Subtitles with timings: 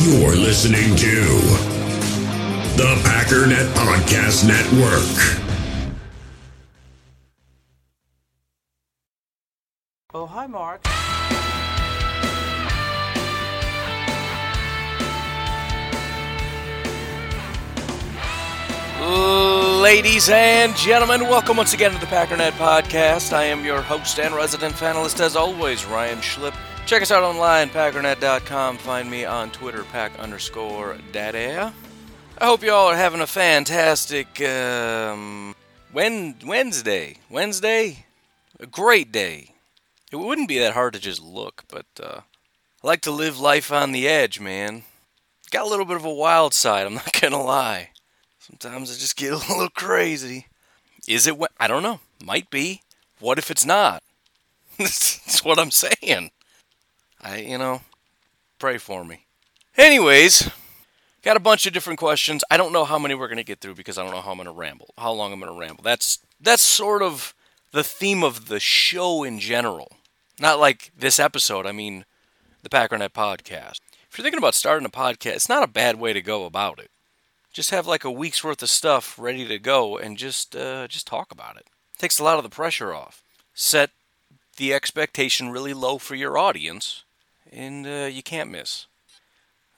[0.00, 1.24] You're listening to
[2.76, 5.02] the Packernet Podcast Network.
[10.14, 10.84] Oh, hi, Mark.
[19.82, 23.32] Ladies and gentlemen, welcome once again to the Packernet Podcast.
[23.32, 26.54] I am your host and resident panelist, as always, Ryan Schlipp.
[26.88, 28.78] Check us out online, packernet.com.
[28.78, 31.70] Find me on Twitter, pack underscore daddy.
[32.38, 35.54] I hope you all are having a fantastic um,
[35.92, 37.18] Wednesday.
[37.28, 38.06] Wednesday?
[38.58, 39.52] A great day.
[40.10, 42.20] It wouldn't be that hard to just look, but uh,
[42.82, 44.84] I like to live life on the edge, man.
[45.50, 47.90] Got a little bit of a wild side, I'm not gonna lie.
[48.38, 50.46] Sometimes I just get a little crazy.
[51.06, 51.38] Is it?
[51.60, 52.00] I don't know.
[52.24, 52.80] Might be.
[53.20, 54.02] What if it's not?
[54.78, 56.30] That's what I'm saying.
[57.20, 57.82] I, you know,
[58.58, 59.26] pray for me.
[59.76, 60.50] Anyways,
[61.22, 62.44] got a bunch of different questions.
[62.50, 64.32] I don't know how many we're going to get through because I don't know how
[64.32, 64.94] I'm going to ramble.
[64.98, 65.82] How long I'm going to ramble.
[65.82, 67.34] That's that's sort of
[67.72, 69.92] the theme of the show in general.
[70.40, 72.04] Not like this episode, I mean
[72.62, 73.80] the Packernet podcast.
[74.10, 76.78] If you're thinking about starting a podcast, it's not a bad way to go about
[76.78, 76.90] it.
[77.52, 81.06] Just have like a week's worth of stuff ready to go and just uh, just
[81.06, 81.66] talk about it.
[81.98, 83.22] Takes a lot of the pressure off.
[83.54, 83.90] Set
[84.56, 87.04] the expectation really low for your audience,
[87.52, 88.86] and uh, you can't miss.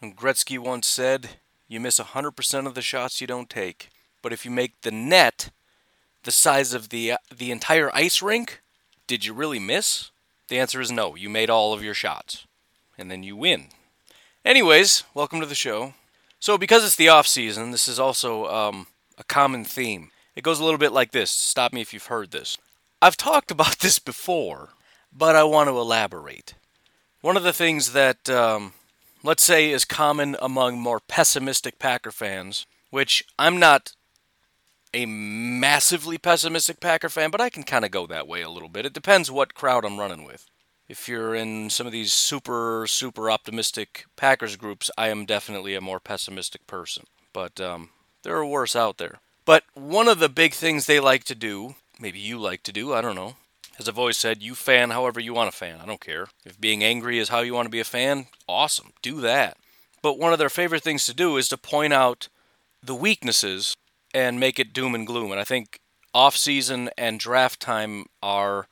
[0.00, 1.30] And Gretzky once said,
[1.68, 3.90] "You miss 100% of the shots you don't take,
[4.22, 5.50] but if you make the net
[6.22, 8.60] the size of the uh, the entire ice rink,
[9.06, 10.10] did you really miss?"
[10.48, 11.14] The answer is no.
[11.14, 12.46] You made all of your shots,
[12.98, 13.68] and then you win.
[14.44, 15.94] Anyways, welcome to the show.
[16.41, 20.10] So, because it's the off season, this is also um, a common theme.
[20.34, 21.30] It goes a little bit like this.
[21.30, 22.58] Stop me if you've heard this.
[23.02, 24.70] I've talked about this before,
[25.12, 26.54] but I want to elaborate.
[27.20, 28.72] One of the things that, um,
[29.22, 33.92] let's say, is common among more pessimistic Packer fans, which I'm not
[34.94, 38.70] a massively pessimistic Packer fan, but I can kind of go that way a little
[38.70, 38.86] bit.
[38.86, 40.47] It depends what crowd I'm running with.
[40.88, 45.81] If you're in some of these super, super optimistic Packers groups, I am definitely a
[45.81, 47.04] more pessimistic person.
[47.32, 47.91] But um,
[48.22, 49.20] there are worse out there.
[49.44, 52.94] But one of the big things they like to do, maybe you like to do,
[52.94, 53.37] I don't know.
[53.80, 55.80] As I've always said, you fan however you want to fan.
[55.82, 56.26] I don't care.
[56.44, 58.92] If being angry is how you want to be a fan, awesome.
[59.00, 59.56] Do that.
[60.02, 62.28] But one of their favorite things to do is to point out
[62.82, 63.74] the weaknesses
[64.12, 65.30] and make it doom and gloom.
[65.30, 65.80] And I think
[66.12, 68.66] off season and draft time are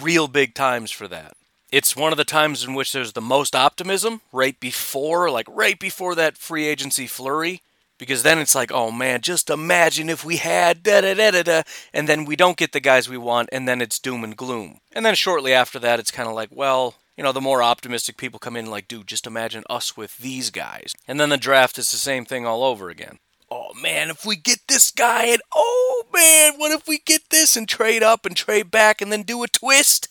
[0.00, 1.32] real big times for that.
[1.72, 5.80] It's one of the times in which there's the most optimism right before, like right
[5.80, 7.62] before that free agency flurry,
[8.02, 11.42] because then it's like, oh man, just imagine if we had da da da da
[11.44, 11.62] da,
[11.94, 14.80] and then we don't get the guys we want, and then it's doom and gloom.
[14.90, 18.16] And then shortly after that, it's kind of like, well, you know, the more optimistic
[18.16, 20.94] people come in, like, dude, just imagine us with these guys.
[21.06, 23.20] And then the draft is the same thing all over again
[23.52, 27.54] oh man, if we get this guy, and oh man, what if we get this
[27.54, 30.08] and trade up and trade back and then do a twist?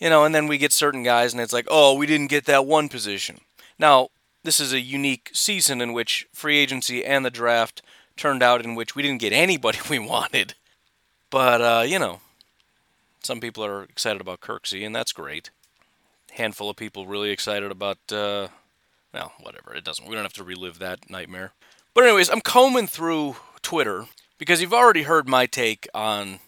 [0.00, 2.46] You know, and then we get certain guys, and it's like, oh, we didn't get
[2.46, 3.38] that one position.
[3.78, 4.08] Now,
[4.44, 7.82] this is a unique season in which free agency and the draft
[8.16, 10.54] turned out in which we didn't get anybody we wanted.
[11.30, 12.20] But, uh, you know,
[13.22, 15.50] some people are excited about Kirksey, and that's great.
[16.32, 18.48] Handful of people really excited about, uh,
[19.12, 19.74] well, whatever.
[19.74, 20.06] It doesn't.
[20.06, 21.52] We don't have to relive that nightmare.
[21.94, 24.06] But anyways, I'm combing through Twitter
[24.36, 26.40] because you've already heard my take on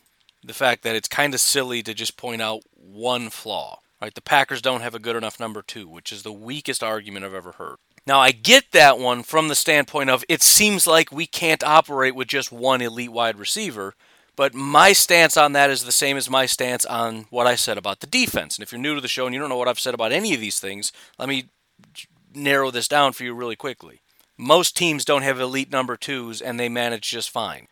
[0.45, 3.81] the fact that it's kind of silly to just point out one flaw.
[4.01, 4.15] Right?
[4.15, 7.34] The Packers don't have a good enough number 2, which is the weakest argument I've
[7.34, 7.77] ever heard.
[8.07, 12.15] Now, I get that one from the standpoint of it seems like we can't operate
[12.15, 13.95] with just one elite wide receiver,
[14.37, 17.79] but my stance on that is the same as my stance on what I said
[17.79, 18.56] about the defense.
[18.56, 20.12] And if you're new to the show and you don't know what I've said about
[20.12, 21.47] any of these things, let me
[22.35, 24.03] narrow this down for you really quickly.
[24.37, 27.67] Most teams don't have elite number twos and they manage just fine.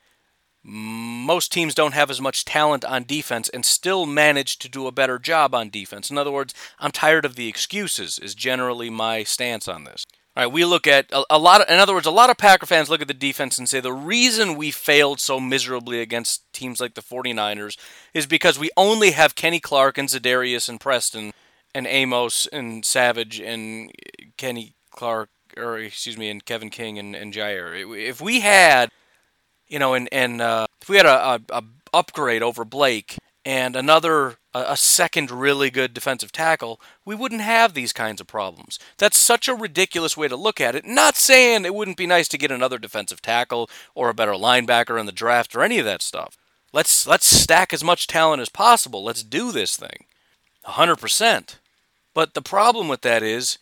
[0.64, 4.92] Most teams don't have as much talent on defense and still manage to do a
[4.92, 6.10] better job on defense.
[6.10, 10.06] In other words, I'm tired of the excuses, is generally my stance on this.
[10.36, 12.38] All right, we look at a, a, lot of, in other words, a lot of
[12.38, 16.50] Packer fans look at the defense and say the reason we failed so miserably against
[16.52, 17.76] teams like the 49ers
[18.14, 21.32] is because we only have Kenny Clark and Za'Darius and Preston
[21.72, 23.92] and Amos and Savage and
[24.36, 27.96] Kenny Clark or excuse me, and Kevin King and, and Jaire.
[27.96, 28.90] If we had,
[29.68, 31.62] you know, and and uh, if we had a, a, a,
[31.92, 37.74] upgrade over Blake and another a, a second really good defensive tackle, we wouldn't have
[37.74, 38.78] these kinds of problems.
[38.98, 40.84] That's such a ridiculous way to look at it.
[40.84, 44.98] Not saying it wouldn't be nice to get another defensive tackle or a better linebacker
[44.98, 46.36] in the draft or any of that stuff.
[46.72, 49.04] Let's let's stack as much talent as possible.
[49.04, 50.06] Let's do this thing.
[50.66, 51.56] 100%.
[52.14, 53.58] But the problem with that is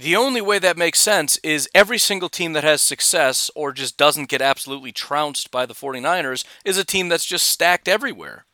[0.00, 3.98] The only way that makes sense is every single team that has success or just
[3.98, 8.46] doesn't get absolutely trounced by the 49ers is a team that's just stacked everywhere.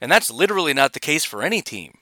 [0.00, 1.98] And that's literally not the case for any team.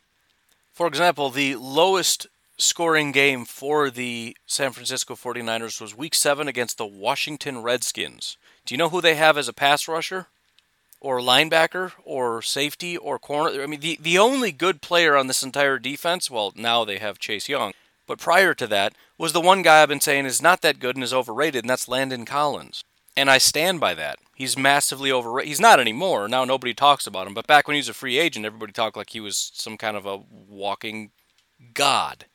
[0.75, 2.27] For example, the lowest
[2.59, 8.37] scoring game for the San Francisco 49ers was week 7 against the Washington Redskins.
[8.67, 10.27] Do you know who they have as a pass rusher?
[11.01, 11.93] Or linebacker?
[12.05, 12.99] Or safety?
[12.99, 13.63] Or corner?
[13.63, 17.19] I mean, the, the only good player on this entire defense, well, now they have
[17.19, 17.73] Chase Young,
[18.07, 20.97] but prior to that was the one guy I've been saying is not that good
[20.97, 22.85] and is overrated, and that's Landon Collins.
[23.17, 24.19] And I stand by that.
[24.35, 25.49] He's massively overrated.
[25.49, 26.29] He's not anymore.
[26.29, 27.33] Now nobody talks about him.
[27.33, 29.97] But back when he was a free agent, everybody talked like he was some kind
[29.97, 30.19] of a
[30.49, 31.11] walking
[31.73, 32.27] god.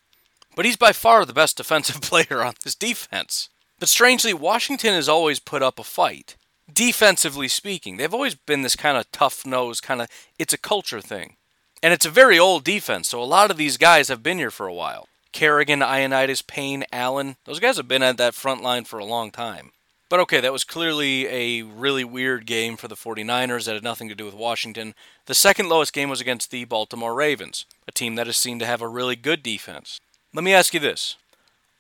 [0.56, 3.50] But he's by far the best defensive player on this defense.
[3.79, 6.35] But strangely, Washington has always put up a fight.
[6.71, 10.07] Defensively speaking, they've always been this kind of tough nose, kind of,
[10.39, 11.35] it's a culture thing.
[11.83, 14.51] And it's a very old defense, so a lot of these guys have been here
[14.51, 15.07] for a while.
[15.31, 17.36] Kerrigan, Ioannidis, Payne, Allen.
[17.45, 19.72] Those guys have been at that front line for a long time.
[20.10, 24.10] But okay, that was clearly a really weird game for the 49ers that had nothing
[24.10, 24.94] to do with Washington.
[25.25, 28.66] The second lowest game was against the Baltimore Ravens, a team that is seen to
[28.66, 30.01] have a really good defense.
[30.33, 31.16] Let me ask you this.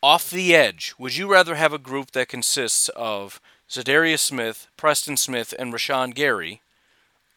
[0.01, 5.17] Off the edge, would you rather have a group that consists of Za'Darius Smith, Preston
[5.17, 6.61] Smith, and Rashan Gary,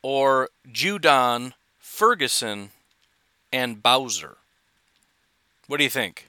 [0.00, 2.70] or Judon, Ferguson,
[3.52, 4.36] and Bowser?
[5.66, 6.28] What do you think?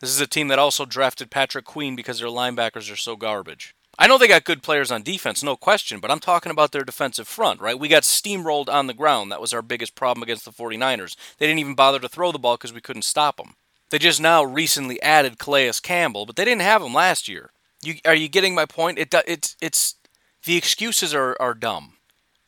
[0.00, 3.74] This is a team that also drafted Patrick Queen because their linebackers are so garbage.
[3.98, 6.84] I know they got good players on defense, no question, but I'm talking about their
[6.84, 7.78] defensive front, right?
[7.78, 9.32] We got steamrolled on the ground.
[9.32, 11.16] That was our biggest problem against the 49ers.
[11.38, 13.56] They didn't even bother to throw the ball because we couldn't stop them.
[13.90, 17.50] They just now recently added Calais Campbell, but they didn't have him last year.
[17.82, 19.00] You, are you getting my point?
[19.00, 19.96] It, it's, it's,
[20.44, 21.94] the excuses are, are dumb.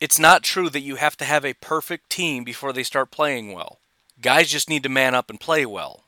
[0.01, 3.53] It's not true that you have to have a perfect team before they start playing
[3.53, 3.81] well.
[4.21, 6.05] Guys just need to man up and play well.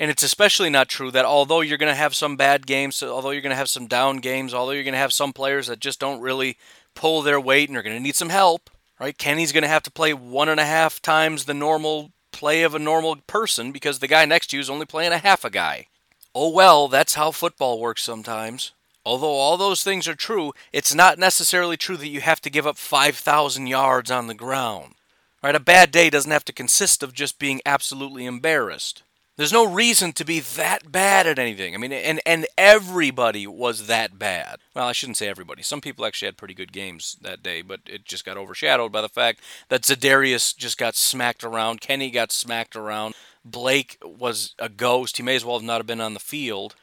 [0.00, 3.32] And it's especially not true that although you're going to have some bad games, although
[3.32, 5.78] you're going to have some down games, although you're going to have some players that
[5.78, 6.56] just don't really
[6.94, 9.18] pull their weight and are going to need some help, right?
[9.18, 12.74] Kenny's going to have to play one and a half times the normal play of
[12.74, 15.50] a normal person because the guy next to you is only playing a half a
[15.50, 15.86] guy.
[16.34, 18.72] Oh well, that's how football works sometimes.
[19.04, 22.66] Although all those things are true, it's not necessarily true that you have to give
[22.66, 24.94] up 5,000 yards on the ground.
[25.42, 25.54] Right?
[25.54, 29.02] A bad day doesn't have to consist of just being absolutely embarrassed.
[29.40, 31.74] There's no reason to be that bad at anything.
[31.74, 34.58] I mean, and and everybody was that bad.
[34.74, 35.62] Well, I shouldn't say everybody.
[35.62, 39.00] Some people actually had pretty good games that day, but it just got overshadowed by
[39.00, 39.40] the fact
[39.70, 41.80] that Za'Darius just got smacked around.
[41.80, 43.14] Kenny got smacked around.
[43.42, 45.16] Blake was a ghost.
[45.16, 46.74] He may as well have not have been on the field.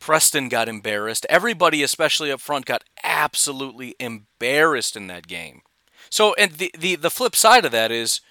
[0.00, 1.26] Preston got embarrassed.
[1.28, 5.60] Everybody, especially up front, got absolutely embarrassed in that game.
[6.08, 8.22] So, and the the, the flip side of that is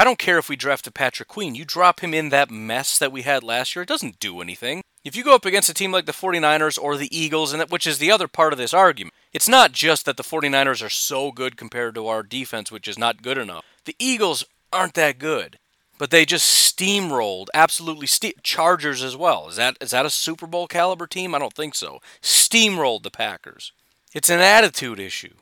[0.00, 1.54] I don't care if we drafted Patrick Queen.
[1.54, 4.80] You drop him in that mess that we had last year, it doesn't do anything.
[5.04, 7.86] If you go up against a team like the 49ers or the Eagles, and which
[7.86, 11.32] is the other part of this argument, it's not just that the 49ers are so
[11.32, 13.62] good compared to our defense, which is not good enough.
[13.84, 15.58] The Eagles aren't that good,
[15.98, 19.50] but they just steamrolled, absolutely ste- Chargers as well.
[19.50, 21.34] Is that is that a Super Bowl caliber team?
[21.34, 22.00] I don't think so.
[22.22, 23.72] Steamrolled the Packers.
[24.14, 25.34] It's an attitude issue.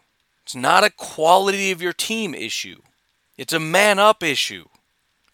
[0.43, 2.81] It's not a quality of your team issue.
[3.39, 4.67] It's a man up issue.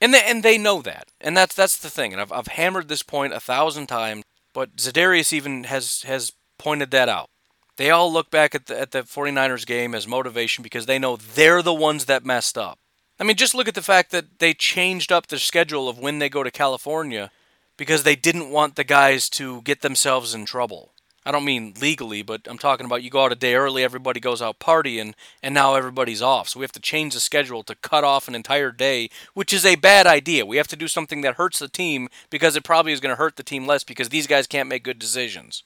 [0.00, 1.08] And they, and they know that.
[1.20, 2.12] And that's that's the thing.
[2.12, 6.90] And I've, I've hammered this point a thousand times, but Za'Darius even has has pointed
[6.93, 7.31] that out.
[7.76, 11.17] They all look back at the, at the 49ers game as motivation because they know
[11.17, 12.79] they're the ones that messed up.
[13.19, 16.19] I mean, just look at the fact that they changed up their schedule of when
[16.19, 17.31] they go to California
[17.76, 20.94] because they didn't want the guys to get themselves in trouble.
[21.26, 24.20] I don't mean legally, but I'm talking about you go out a day early, everybody
[24.20, 26.48] goes out partying, and now everybody's off.
[26.48, 29.64] So we have to change the schedule to cut off an entire day, which is
[29.64, 30.44] a bad idea.
[30.44, 33.19] We have to do something that hurts the team because it probably is going to
[33.19, 35.62] hurt the team less because these guys can't make good decisions.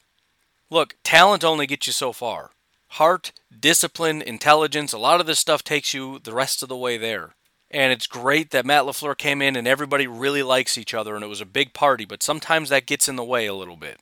[0.70, 2.50] Look, talent only gets you so far.
[2.92, 6.96] Heart, discipline, intelligence, a lot of this stuff takes you the rest of the way
[6.96, 7.34] there.
[7.70, 11.24] And it's great that Matt LaFleur came in and everybody really likes each other and
[11.24, 13.98] it was a big party, but sometimes that gets in the way a little bit.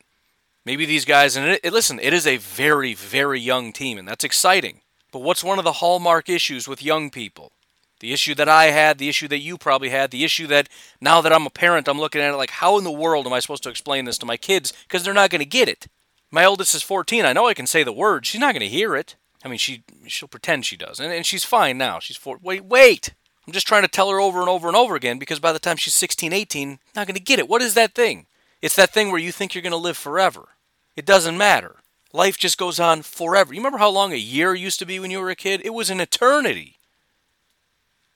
[0.67, 4.09] Maybe these guys, and it, it, listen, it is a very, very young team, and
[4.09, 4.81] that's exciting.
[5.13, 7.53] But what's one of the hallmark issues with young people?
[8.01, 10.69] The issue that I had, the issue that you probably had, the issue that
[11.01, 13.33] now that I'm a parent, I'm looking at it like, how in the world am
[13.33, 14.73] I supposed to explain this to my kids?
[14.83, 15.87] Because they're not going to get it.
[16.33, 17.25] My oldest is 14.
[17.25, 18.27] I know I can say the word.
[18.27, 19.15] She's not going to hear it.
[19.45, 22.01] I mean, she she'll pretend she does, and, and she's fine now.
[22.01, 22.39] She's four.
[22.43, 23.15] Wait, wait.
[23.47, 25.61] I'm just trying to tell her over and over and over again because by the
[25.61, 27.49] time she's 16, 18, not going to get it.
[27.49, 28.27] What is that thing?
[28.61, 30.49] It's that thing where you think you're going to live forever.
[30.97, 31.77] It doesn't matter.
[32.13, 33.53] Life just goes on forever.
[33.53, 35.61] You remember how long a year used to be when you were a kid?
[35.65, 36.77] It was an eternity.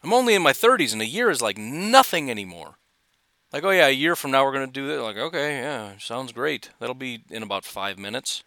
[0.03, 2.77] I'm only in my 30s, and a year is like nothing anymore.
[3.53, 5.03] Like, oh yeah, a year from now we're gonna do that.
[5.03, 6.71] Like, okay, yeah, sounds great.
[6.79, 8.43] That'll be in about five minutes.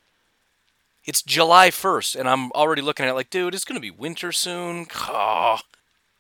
[1.06, 4.32] It's July 1st, and I'm already looking at it like, dude, it's gonna be winter
[4.32, 4.88] soon.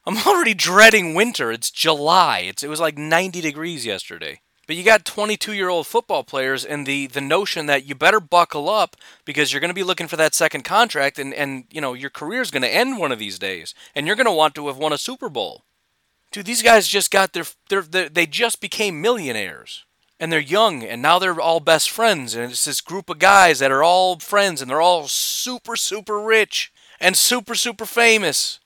[0.05, 1.51] I'm already dreading winter.
[1.51, 2.39] It's July.
[2.39, 4.41] It's it was like 90 degrees yesterday.
[4.65, 8.20] But you got 22 year old football players, and the, the notion that you better
[8.20, 11.82] buckle up because you're going to be looking for that second contract, and, and you
[11.82, 14.55] know your career's going to end one of these days, and you're going to want
[14.55, 15.63] to have won a Super Bowl.
[16.32, 19.84] Dude, these guys just got their, their, their they just became millionaires,
[20.20, 23.60] and they're young, and now they're all best friends, and it's this group of guys
[23.60, 28.60] that are all friends, and they're all super super rich and super super famous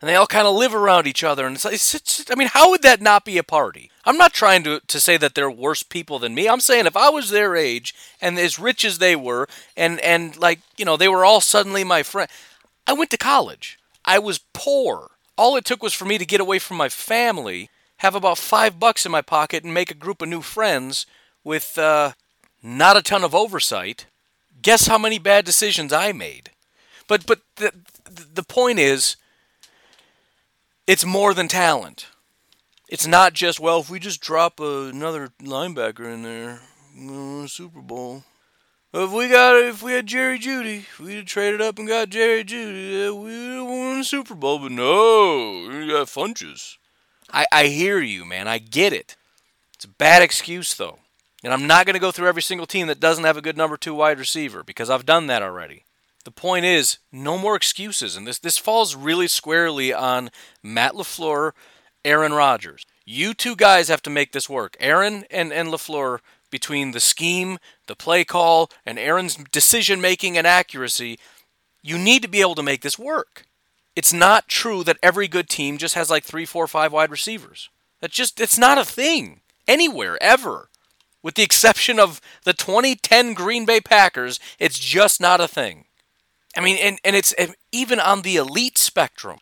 [0.00, 1.46] and they all kind of live around each other.
[1.46, 3.89] And it's, it's, it's, I mean, how would that not be a party?
[4.04, 6.48] I'm not trying to, to say that they're worse people than me.
[6.48, 10.36] I'm saying if I was their age and as rich as they were, and, and
[10.36, 12.28] like, you know, they were all suddenly my friend.
[12.86, 13.78] I went to college.
[14.04, 15.10] I was poor.
[15.36, 18.80] All it took was for me to get away from my family, have about five
[18.80, 21.06] bucks in my pocket, and make a group of new friends
[21.44, 22.12] with uh,
[22.62, 24.06] not a ton of oversight.
[24.62, 26.50] Guess how many bad decisions I made?
[27.06, 27.72] But but the
[28.04, 29.16] the point is,
[30.86, 32.06] it's more than talent.
[32.90, 36.60] It's not just well if we just drop another linebacker in there,
[36.98, 38.24] we'll Super Bowl.
[38.92, 42.42] If we got if we had Jerry Jeudy, if we traded up and got Jerry
[42.42, 44.58] Jeudy, we would have won the Super Bowl.
[44.58, 46.78] But no, we got Funches.
[47.32, 48.48] I I hear you, man.
[48.48, 49.14] I get it.
[49.76, 50.98] It's a bad excuse though,
[51.44, 53.56] and I'm not going to go through every single team that doesn't have a good
[53.56, 55.84] number two wide receiver because I've done that already.
[56.24, 60.30] The point is, no more excuses, and this this falls really squarely on
[60.60, 61.52] Matt LaFleur,
[62.04, 62.86] Aaron Rodgers.
[63.04, 64.76] You two guys have to make this work.
[64.80, 70.46] Aaron and, and LaFleur, between the scheme, the play call, and Aaron's decision making and
[70.46, 71.18] accuracy,
[71.82, 73.44] you need to be able to make this work.
[73.96, 77.70] It's not true that every good team just has like three, four, five wide receivers.
[78.00, 80.68] That's just it's not a thing anywhere ever.
[81.22, 85.84] With the exception of the 2010 Green Bay Packers, it's just not a thing.
[86.56, 87.34] I mean, and, and it's
[87.72, 89.38] even on the elite spectrum.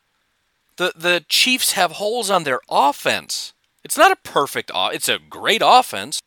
[0.79, 3.53] The the Chiefs have holes on their offense.
[3.85, 6.21] It's not a perfect it's a great offense,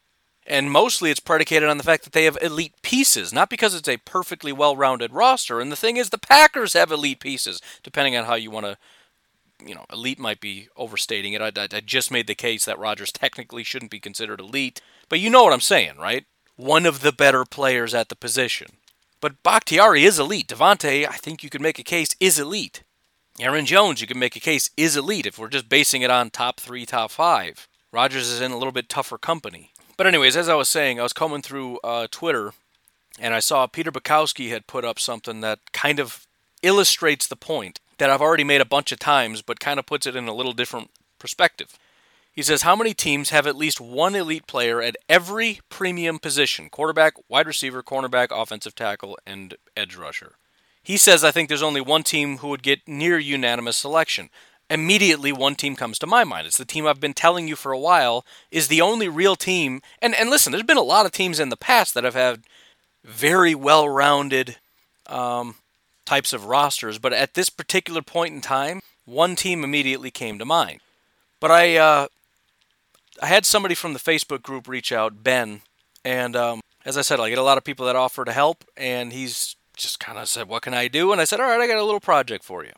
[0.46, 3.90] and mostly it's predicated on the fact that they have elite pieces, not because it's
[3.90, 5.60] a perfectly well-rounded roster.
[5.60, 8.78] And the thing is the Packers have elite pieces, depending on how you want to
[9.66, 11.42] you know, elite might be overstating it.
[11.42, 15.20] I, I, I just made the case that Rodgers technically shouldn't be considered elite, but
[15.20, 16.26] you know what I'm saying, right?
[16.56, 18.68] One of the better players at the position.
[19.20, 20.48] But Bakhtiari is elite.
[20.48, 22.84] Davante, I think you could make a case, is elite.
[23.42, 26.30] Aaron Jones, you can make a case, is elite if we're just basing it on
[26.30, 27.68] top three, top five.
[27.92, 29.72] Rodgers is in a little bit tougher company.
[29.98, 32.54] But, anyways, as I was saying, I was coming through uh, Twitter
[33.20, 36.28] and I saw Peter Bukowski had put up something that kind of
[36.62, 40.06] illustrates the point that I've already made a bunch of times, but kind of puts
[40.06, 41.80] it in a little different perspective.
[42.32, 46.70] He says, How many teams have at least one elite player at every premium position
[46.70, 50.36] quarterback, wide receiver, cornerback, offensive tackle, and edge rusher?
[50.84, 54.30] He says, I think there's only one team who would get near unanimous selection.
[54.70, 56.48] Immediately, one team comes to my mind.
[56.48, 59.82] It's the team I've been telling you for a while is the only real team.
[60.02, 62.44] And, and listen, there's been a lot of teams in the past that have had
[63.04, 64.58] very well rounded
[65.08, 65.56] um,
[66.06, 70.46] types of rosters, but at this particular point in time, one team immediately came to
[70.46, 70.80] mind.
[71.40, 72.08] But I, uh,
[73.22, 75.62] I had somebody from the Facebook group reach out, Ben,
[76.06, 78.64] and um, as I said, I get a lot of people that offer to help,
[78.78, 81.60] and he's just kind of said, "What can I do?" And I said, "All right,
[81.60, 82.72] I got a little project for you."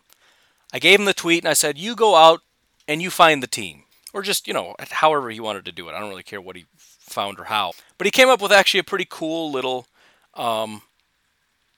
[0.73, 2.41] I gave him the tweet, and I said, "You go out
[2.87, 3.83] and you find the team,
[4.13, 5.93] or just you know, however he wanted to do it.
[5.93, 8.79] I don't really care what he found or how." But he came up with actually
[8.79, 9.87] a pretty cool little,
[10.33, 10.81] um,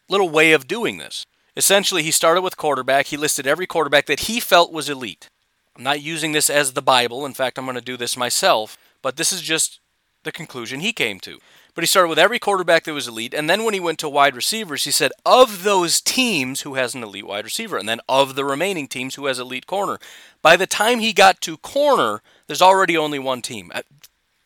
[0.09, 1.25] little way of doing this.
[1.57, 3.07] Essentially, he started with quarterback.
[3.07, 5.29] He listed every quarterback that he felt was elite.
[5.75, 7.25] I'm not using this as the Bible.
[7.25, 9.79] In fact, I'm going to do this myself, but this is just
[10.23, 11.39] the conclusion he came to.
[11.75, 14.09] But he started with every quarterback that was elite, and then when he went to
[14.09, 17.77] wide receivers, he said, of those teams, who has an elite wide receiver?
[17.77, 19.99] And then of the remaining teams, who has elite corner?
[20.41, 23.71] By the time he got to corner, there's already only one team.
[23.75, 23.81] Uh,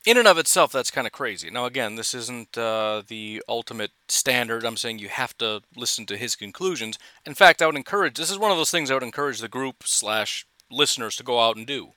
[0.06, 1.52] in and of itself, that's kind of crazy.
[1.52, 4.66] Now, again, this isn't uh, the ultimate standard.
[4.66, 6.98] I'm saying you have to listen to his conclusions.
[7.28, 9.48] In fact, I would encourage, this is one of those things I would encourage the
[9.48, 11.90] group slash listeners to go out and do.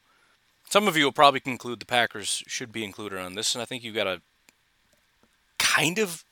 [0.69, 3.65] Some of you will probably conclude the Packers should be included on this, and I
[3.65, 4.21] think you've got a
[5.77, 6.25] kind of,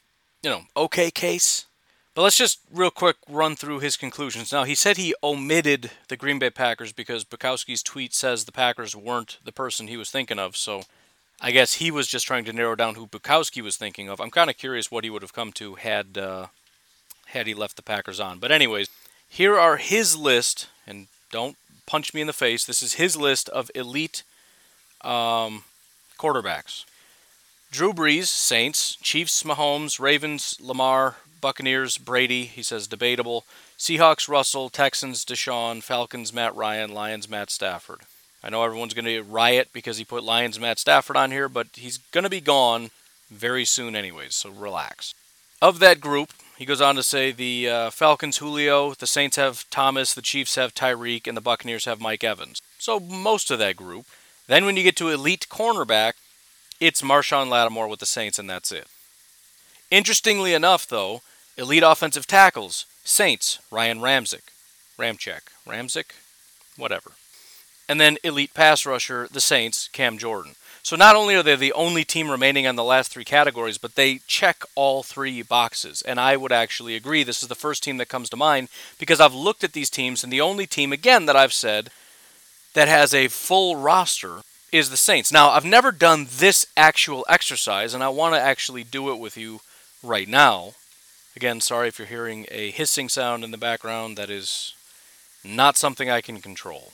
[0.42, 1.66] you know, okay case.
[2.14, 4.52] But let's just real quick run through his conclusions.
[4.52, 8.96] Now, he said he omitted the Green Bay Packers because Bukowski's tweet says the Packers
[8.96, 10.82] weren't the person he was thinking of, so
[11.40, 14.20] I guess he was just trying to narrow down who Bukowski was thinking of.
[14.20, 16.46] I'm kind of curious what he would have come to had uh,
[17.26, 18.40] had he left the Packers on.
[18.40, 18.88] But anyways,
[19.28, 21.56] here are his list, and don't
[21.86, 22.64] punch me in the face.
[22.64, 24.24] This is his list of elite
[25.02, 25.62] um,
[26.18, 26.84] Quarterbacks.
[27.70, 33.44] Drew Brees, Saints, Chiefs, Mahomes, Ravens, Lamar, Buccaneers, Brady, he says debatable.
[33.78, 38.00] Seahawks, Russell, Texans, Deshaun, Falcons, Matt Ryan, Lions, Matt Stafford.
[38.42, 41.68] I know everyone's going to riot because he put Lions, Matt Stafford on here, but
[41.74, 42.90] he's going to be gone
[43.30, 45.14] very soon, anyways, so relax.
[45.62, 49.68] Of that group, he goes on to say the uh, Falcons, Julio, the Saints have
[49.70, 52.60] Thomas, the Chiefs have Tyreek, and the Buccaneers have Mike Evans.
[52.78, 54.06] So most of that group.
[54.48, 56.14] Then when you get to elite cornerback,
[56.80, 58.86] it's Marshon Lattimore with the Saints, and that's it.
[59.90, 61.20] Interestingly enough, though,
[61.56, 64.42] elite offensive tackles, Saints, Ryan Ramczyk,
[64.98, 66.12] Ramczyk, Ramczyk,
[66.76, 67.12] whatever.
[67.88, 70.54] And then elite pass rusher, the Saints, Cam Jordan.
[70.82, 73.96] So not only are they the only team remaining on the last three categories, but
[73.96, 76.00] they check all three boxes.
[76.02, 78.68] And I would actually agree this is the first team that comes to mind
[78.98, 81.90] because I've looked at these teams, and the only team, again, that I've said
[82.74, 85.32] that has a full roster is the Saints.
[85.32, 89.36] Now, I've never done this actual exercise, and I want to actually do it with
[89.36, 89.60] you
[90.02, 90.74] right now.
[91.36, 94.16] Again, sorry if you're hearing a hissing sound in the background.
[94.16, 94.74] That is
[95.44, 96.92] not something I can control.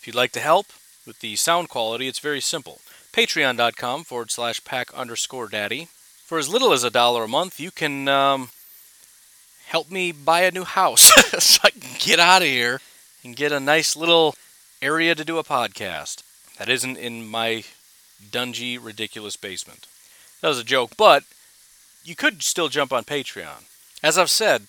[0.00, 0.66] If you'd like to help
[1.06, 2.80] with the sound quality, it's very simple.
[3.12, 5.88] Patreon.com forward slash pack underscore daddy.
[6.24, 8.50] For as little as a dollar a month, you can um,
[9.66, 11.02] help me buy a new house
[11.42, 12.80] so I can get out of here
[13.24, 14.34] and get a nice little
[14.82, 16.22] area to do a podcast
[16.58, 17.64] that isn't in my
[18.30, 19.86] dungy, ridiculous basement.
[20.40, 21.24] That was a joke, but
[22.04, 23.64] you could still jump on Patreon.
[24.02, 24.62] As I've said,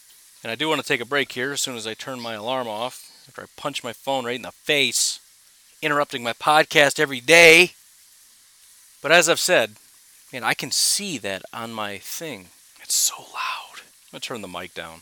[0.43, 2.33] and I do want to take a break here as soon as I turn my
[2.33, 5.19] alarm off, after I punch my phone right in the face,
[5.81, 7.71] interrupting my podcast every day.
[9.01, 9.75] But as I've said,
[10.31, 12.47] man, I can see that on my thing.
[12.81, 13.81] It's so loud.
[13.81, 15.01] I'm going to turn the mic down.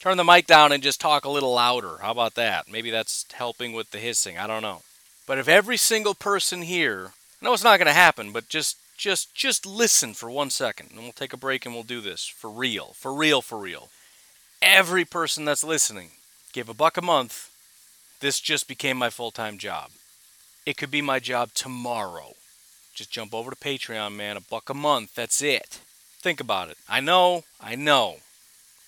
[0.00, 1.98] Turn the mic down and just talk a little louder.
[2.00, 2.70] How about that?
[2.70, 4.38] Maybe that's helping with the hissing.
[4.38, 4.82] I don't know.
[5.28, 9.34] But if every single person here, no, it's not going to happen, but just just
[9.34, 12.48] just listen for one second, and we'll take a break and we'll do this for
[12.48, 13.90] real, for real, for real.
[14.62, 16.12] Every person that's listening,
[16.54, 17.50] give a buck a month.
[18.20, 19.90] This just became my full-time job.
[20.64, 22.32] It could be my job tomorrow.
[22.94, 24.38] Just jump over to Patreon, man.
[24.38, 25.14] A buck a month.
[25.14, 25.78] That's it.
[26.20, 26.78] Think about it.
[26.88, 28.16] I know, I know.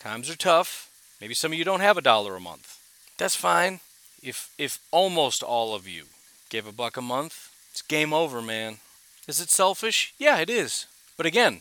[0.01, 0.91] Times are tough.
[1.21, 2.79] Maybe some of you don't have a dollar a month.
[3.19, 3.81] That's fine.
[4.23, 6.07] If if almost all of you
[6.51, 7.55] Give a buck a month.
[7.71, 8.79] It's game over, man.
[9.29, 10.13] Is it selfish?
[10.19, 10.87] Yeah, it is.
[11.17, 11.61] But again,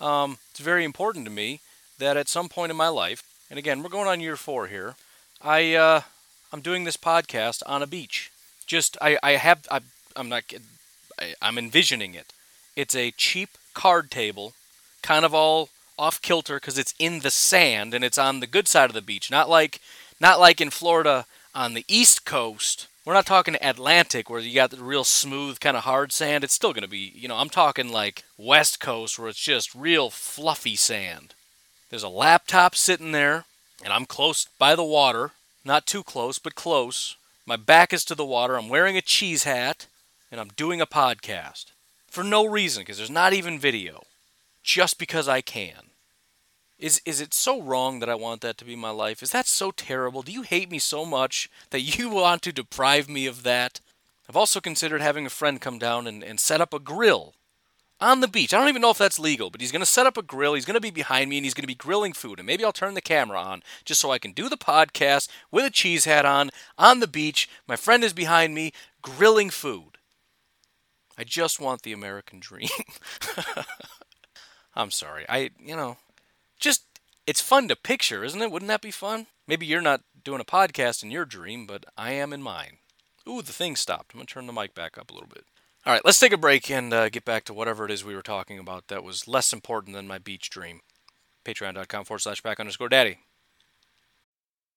[0.00, 1.60] um, it's very important to me
[1.98, 4.94] that at some point in my life, and again, we're going on year four here.
[5.42, 6.02] I uh,
[6.52, 8.30] I'm doing this podcast on a beach.
[8.64, 9.80] Just I I have I
[10.14, 10.44] I'm not
[11.18, 12.32] I, I'm envisioning it.
[12.76, 14.52] It's a cheap card table,
[15.02, 18.68] kind of all off kilter because it's in the sand and it's on the good
[18.68, 19.32] side of the beach.
[19.32, 19.80] Not like
[20.20, 24.70] not like in Florida on the east coast we're not talking Atlantic where you got
[24.70, 26.44] the real smooth kind of hard sand.
[26.44, 29.74] It's still going to be, you know, I'm talking like West Coast where it's just
[29.74, 31.32] real fluffy sand.
[31.88, 33.46] There's a laptop sitting there,
[33.82, 35.30] and I'm close by the water.
[35.64, 37.16] Not too close, but close.
[37.46, 38.58] My back is to the water.
[38.58, 39.86] I'm wearing a cheese hat,
[40.30, 41.72] and I'm doing a podcast.
[42.08, 44.02] For no reason, because there's not even video.
[44.62, 45.87] Just because I can.
[46.78, 49.22] Is is it so wrong that I want that to be my life?
[49.22, 50.22] Is that so terrible?
[50.22, 53.80] Do you hate me so much that you want to deprive me of that?
[54.28, 57.34] I've also considered having a friend come down and, and set up a grill
[58.00, 58.52] on the beach.
[58.52, 60.54] I don't even know if that's legal, but he's going to set up a grill.
[60.54, 62.38] He's going to be behind me and he's going to be grilling food.
[62.38, 65.64] And maybe I'll turn the camera on just so I can do the podcast with
[65.64, 67.48] a cheese hat on on the beach.
[67.66, 69.98] My friend is behind me grilling food.
[71.16, 72.68] I just want the American dream.
[74.76, 75.24] I'm sorry.
[75.28, 75.96] I, you know,
[76.58, 76.84] just
[77.26, 78.50] it's fun to picture, isn't it?
[78.50, 79.26] Wouldn't that be fun?
[79.46, 82.78] Maybe you're not doing a podcast in your dream, but I am in mine.
[83.28, 84.12] Ooh, the thing stopped.
[84.12, 85.44] I'm going to turn the mic back up a little bit.
[85.86, 88.14] All right, let's take a break and uh, get back to whatever it is we
[88.14, 90.80] were talking about that was less important than my beach dream.
[91.44, 93.18] Patreon.com forward slash pack underscore daddy.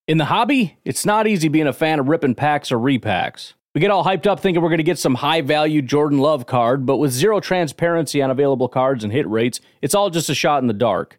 [0.06, 3.52] In the hobby, it's not easy being a fan of ripping packs or repacks.
[3.74, 6.44] We get all hyped up thinking we're going to get some high value Jordan Love
[6.44, 10.34] card, but with zero transparency on available cards and hit rates, it's all just a
[10.34, 11.18] shot in the dark.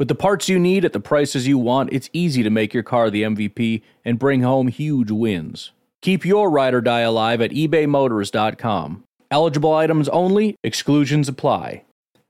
[0.00, 2.82] With the parts you need at the prices you want, it's easy to make your
[2.82, 5.72] car the MVP and bring home huge wins.
[6.00, 9.04] Keep your ride or die alive at ebaymotors.com.
[9.30, 11.84] Eligible items only, exclusions apply.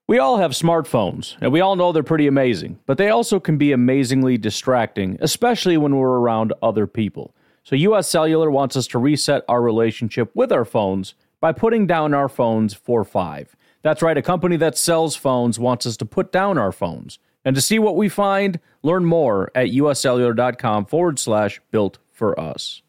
[0.09, 3.57] We all have smartphones, and we all know they're pretty amazing, but they also can
[3.57, 7.37] be amazingly distracting, especially when we're around other people.
[7.63, 12.15] So, US Cellular wants us to reset our relationship with our phones by putting down
[12.15, 13.55] our phones for five.
[13.83, 17.21] That's right, a company that sells phones wants us to put down our phones.
[17.45, 22.83] And to see what we find, learn more at uscellular.com forward slash built for us.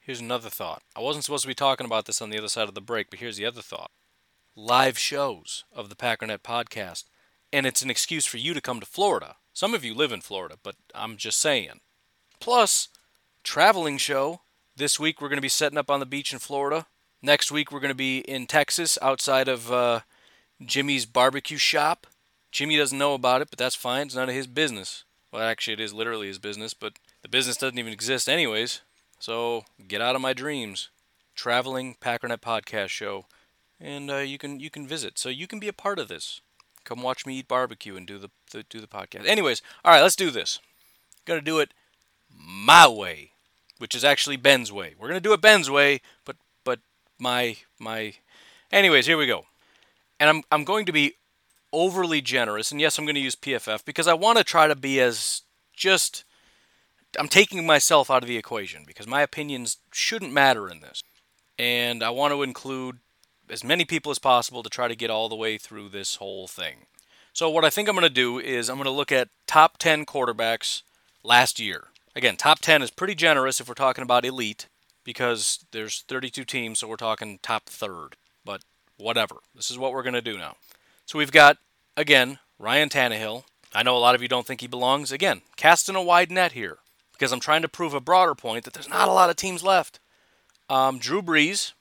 [0.00, 0.82] Here's another thought.
[0.94, 3.10] I wasn't supposed to be talking about this on the other side of the break,
[3.10, 3.90] but here's the other thought.
[4.54, 7.04] Live shows of the Packernet podcast.
[7.52, 9.36] And it's an excuse for you to come to Florida.
[9.52, 11.80] Some of you live in Florida, but I'm just saying.
[12.38, 12.88] Plus,
[13.42, 14.42] traveling show.
[14.76, 16.86] This week we're going to be setting up on the beach in Florida.
[17.22, 20.00] Next week we're going to be in Texas outside of uh,
[20.64, 22.06] Jimmy's barbecue shop.
[22.56, 24.06] Jimmy doesn't know about it, but that's fine.
[24.06, 25.04] It's none of his business.
[25.30, 28.80] Well, actually, it is literally his business, but the business doesn't even exist, anyways.
[29.18, 30.88] So get out of my dreams.
[31.34, 33.26] Traveling Packernet podcast show,
[33.78, 35.18] and uh, you can you can visit.
[35.18, 36.40] So you can be a part of this.
[36.84, 39.26] Come watch me eat barbecue and do the, the do the podcast.
[39.26, 40.58] Anyways, all right, let's do this.
[41.26, 41.74] Gonna do it
[42.30, 43.32] my way,
[43.76, 44.94] which is actually Ben's way.
[44.98, 46.78] We're gonna do it Ben's way, but but
[47.18, 48.14] my my.
[48.72, 49.44] Anyways, here we go.
[50.18, 51.16] And I'm I'm going to be
[51.76, 54.74] overly generous, and yes, I'm going to use PFF because I want to try to
[54.74, 55.42] be as
[55.74, 56.24] just
[57.18, 61.02] I'm taking myself out of the equation because my opinions shouldn't matter in this.
[61.58, 62.98] And I want to include
[63.48, 66.48] as many people as possible to try to get all the way through this whole
[66.48, 66.86] thing.
[67.32, 69.78] So what I think I'm going to do is I'm going to look at top
[69.78, 70.82] 10 quarterbacks
[71.22, 71.88] last year.
[72.14, 74.68] Again, top 10 is pretty generous if we're talking about elite
[75.04, 78.16] because there's 32 teams, so we're talking top third.
[78.44, 78.62] But
[78.96, 79.36] whatever.
[79.54, 80.56] This is what we're going to do now.
[81.04, 81.58] So we've got
[81.96, 83.44] again Ryan Tannehill.
[83.74, 85.12] I know a lot of you don't think he belongs.
[85.12, 86.78] Again, casting a wide net here
[87.12, 89.62] because I'm trying to prove a broader point that there's not a lot of teams
[89.62, 90.00] left.
[90.68, 91.72] Um, Drew Brees,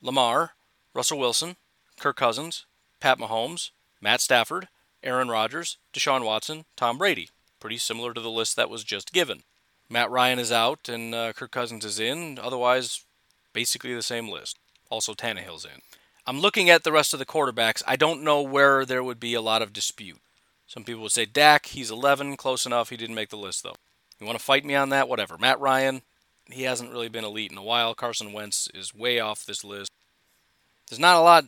[0.00, 0.52] Lamar,
[0.94, 1.56] Russell Wilson,
[1.98, 2.66] Kirk Cousins,
[3.00, 4.68] Pat Mahomes, Matt Stafford,
[5.02, 7.28] Aaron Rodgers, Deshaun Watson, Tom Brady.
[7.60, 9.42] Pretty similar to the list that was just given.
[9.88, 12.38] Matt Ryan is out and uh, Kirk Cousins is in.
[12.40, 13.04] Otherwise,
[13.52, 14.58] basically the same list.
[14.88, 15.82] Also, Tannehill's in.
[16.26, 17.82] I'm looking at the rest of the quarterbacks.
[17.86, 20.18] I don't know where there would be a lot of dispute.
[20.66, 22.90] Some people would say Dak, he's 11, close enough.
[22.90, 23.76] He didn't make the list, though.
[24.20, 25.08] You want to fight me on that?
[25.08, 25.36] Whatever.
[25.38, 26.02] Matt Ryan,
[26.50, 27.94] he hasn't really been elite in a while.
[27.94, 29.90] Carson Wentz is way off this list.
[30.88, 31.46] There's not a lot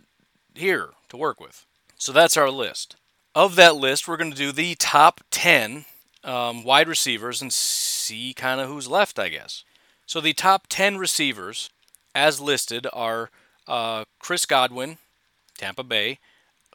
[0.54, 1.66] here to work with.
[1.98, 2.96] So that's our list.
[3.35, 5.85] Of that list, we're going to do the top 10
[6.24, 9.64] um, wide receivers and see kind of who's left, I guess.
[10.06, 11.70] So the top 10 receivers,
[12.14, 13.30] as listed, are
[13.66, 14.98] uh, Chris Godwin,
[15.57, 16.18] Tampa Bay,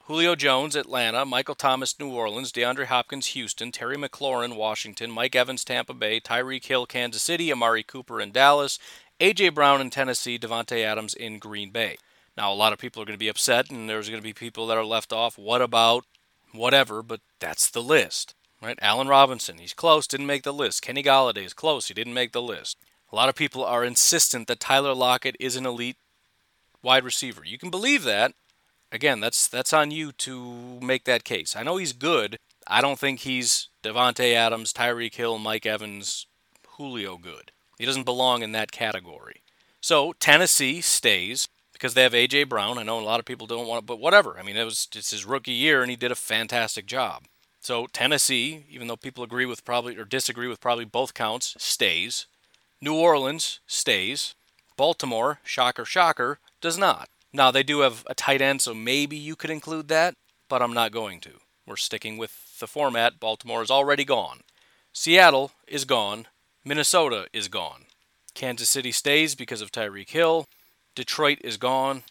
[0.07, 5.65] Julio Jones, Atlanta, Michael Thomas, New Orleans, DeAndre Hopkins, Houston, Terry McLaurin, Washington, Mike Evans,
[5.65, 8.79] Tampa Bay, Tyreek Hill, Kansas City, Amari Cooper in Dallas,
[9.19, 9.49] A.J.
[9.49, 11.97] Brown in Tennessee, Davante Adams in Green Bay.
[12.37, 14.31] Now, a lot of people are going to be upset, and there's going to be
[14.31, 15.37] people that are left off.
[15.37, 16.05] What about
[16.53, 17.03] whatever?
[17.03, 18.79] But that's the list, right?
[18.81, 20.83] Allen Robinson, he's close, didn't make the list.
[20.83, 22.77] Kenny Golladay is close, he didn't make the list.
[23.11, 25.97] A lot of people are insistent that Tyler Lockett is an elite
[26.87, 27.43] wide receiver.
[27.45, 28.31] You can believe that,
[28.93, 31.53] again, that's that's on you to make that case.
[31.53, 32.37] I know he's good.
[32.65, 36.27] I don't think he's Davante Adams, Tyreek Hill, Mike Evans,
[36.77, 37.51] Julio good.
[37.77, 39.41] He doesn't belong in that category.
[39.81, 42.77] So Tennessee stays because they have AJ Brown.
[42.77, 44.39] I know a lot of people don't want it, but whatever.
[44.39, 47.25] I mean, it was it's his rookie year and he did a fantastic job.
[47.59, 52.27] So Tennessee, even though people agree with probably or disagree with probably both counts, stays.
[52.79, 54.35] New Orleans stays.
[54.77, 57.07] Baltimore, shocker, shocker, does not.
[57.31, 60.15] Now, they do have a tight end, so maybe you could include that,
[60.49, 61.39] but I'm not going to.
[61.65, 63.21] We're sticking with the format.
[63.21, 64.41] Baltimore is already gone.
[64.91, 66.27] Seattle is gone.
[66.65, 67.85] Minnesota is gone.
[68.33, 70.49] Kansas City stays because of Tyreek Hill.
[70.93, 72.03] Detroit is gone.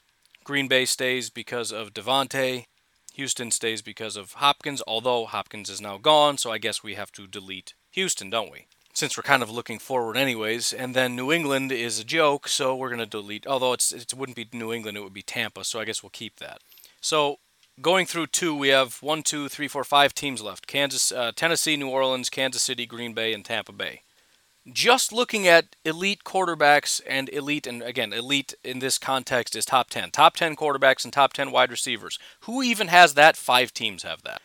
[0.43, 2.65] Green Bay stays because of Davante.
[3.13, 7.13] Houston stays because of Hopkins, although Hopkins is now gone, so I guess we have
[7.13, 8.69] to delete Houston, don't we?
[8.97, 12.75] Since we're kind of looking forward anyways, and then New England is a joke, so
[12.75, 13.47] we're going to delete.
[13.47, 16.09] Although it's it wouldn't be New England, it would be Tampa, so I guess we'll
[16.09, 16.63] keep that.
[17.03, 17.37] So
[17.83, 21.77] going through two, we have one, two, three, four, five teams left: Kansas, uh, Tennessee,
[21.77, 24.01] New Orleans, Kansas City, Green Bay, and Tampa Bay.
[24.67, 29.91] Just looking at elite quarterbacks and elite, and again, elite in this context is top
[29.91, 30.11] 10.
[30.11, 32.19] Top 10 quarterbacks and top 10 wide receivers.
[32.45, 33.37] Who even has that?
[33.37, 34.41] Five teams have that.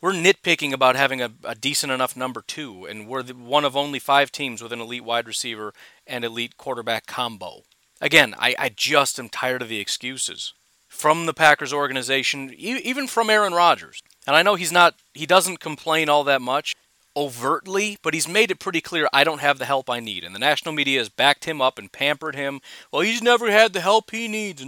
[0.00, 3.76] We're nitpicking about having a, a decent enough number two, and we're the, one of
[3.76, 5.74] only five teams with an elite wide receiver
[6.06, 7.64] and elite quarterback combo.
[8.00, 10.54] Again, I, I just am tired of the excuses
[10.88, 14.02] from the Packers organization, even from Aaron Rodgers.
[14.26, 16.74] And I know he's not, he doesn't complain all that much
[17.16, 20.24] overtly, but he's made it pretty clear I don't have the help I need.
[20.24, 22.60] And the national media has backed him up and pampered him.
[22.90, 24.64] Well, he's never had the help he needs.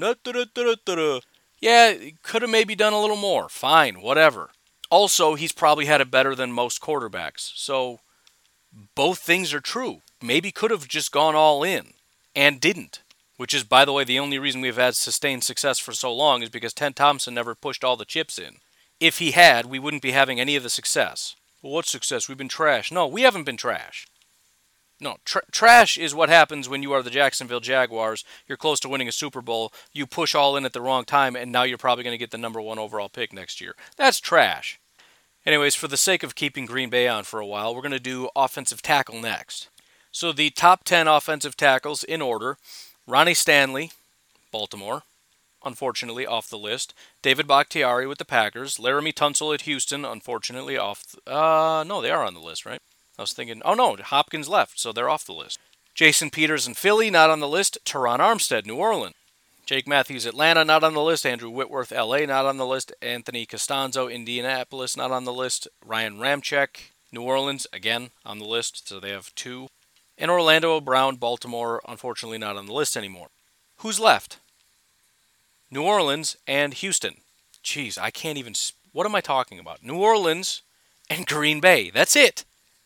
[1.61, 3.49] Yeah, could have maybe done a little more.
[3.49, 4.51] Fine, whatever.
[4.93, 7.51] Also, he's probably had it better than most quarterbacks.
[7.57, 7.99] So
[8.95, 10.03] both things are true.
[10.23, 11.95] Maybe could have just gone all in
[12.37, 13.03] and didn't
[13.43, 16.45] which is, by the way, the only reason we've had sustained success for so long
[16.45, 18.59] is because Ted Thompson never pushed all the chips in.
[19.01, 21.35] If he had, we wouldn't be having any of the success.
[21.61, 22.29] Well, what success?
[22.29, 22.93] We've been trash.
[22.93, 24.07] No, we haven't been trash.
[25.01, 28.25] No, tr- trash is what happens when you are the Jacksonville Jaguars.
[28.47, 29.73] You're close to winning a Super Bowl.
[29.93, 32.31] You push all in at the wrong time, and now you're probably going to get
[32.31, 33.75] the number one overall pick next year.
[33.97, 34.79] That's trash.
[35.45, 37.99] Anyways, for the sake of keeping Green Bay on for a while, we're going to
[37.99, 39.69] do offensive tackle next.
[40.13, 42.59] So the top 10 offensive tackles in order
[43.07, 43.91] Ronnie Stanley,
[44.53, 45.03] Baltimore,
[45.65, 46.95] unfortunately off the list.
[47.23, 48.77] David Bakhtiari with the Packers.
[48.77, 51.05] Laremy Tunsil at Houston, unfortunately off.
[51.11, 52.81] Th- uh, no, they are on the list, right?
[53.19, 55.59] I was thinking, oh no, Hopkins left, so they're off the list.
[55.95, 57.79] Jason Peters in Philly, not on the list.
[57.85, 59.15] Terron Armstead, New Orleans.
[59.73, 61.25] Jake Matthews, Atlanta, not on the list.
[61.25, 62.93] Andrew Whitworth, LA, not on the list.
[63.01, 65.67] Anthony Castonzo, Indianapolis, not on the list.
[65.83, 69.69] Ryan Ramczyk, New Orleans, again on the list, so they have two.
[70.19, 73.29] And Orlando Brown, Baltimore, unfortunately not on the list anymore.
[73.79, 74.41] Who's left?
[75.71, 77.23] New Orleans and Houston.
[77.65, 78.53] Jeez, I can't even.
[78.93, 79.83] What am I talking about?
[79.83, 80.61] New Orleans
[81.09, 81.89] and Green Bay.
[81.89, 82.45] That's it.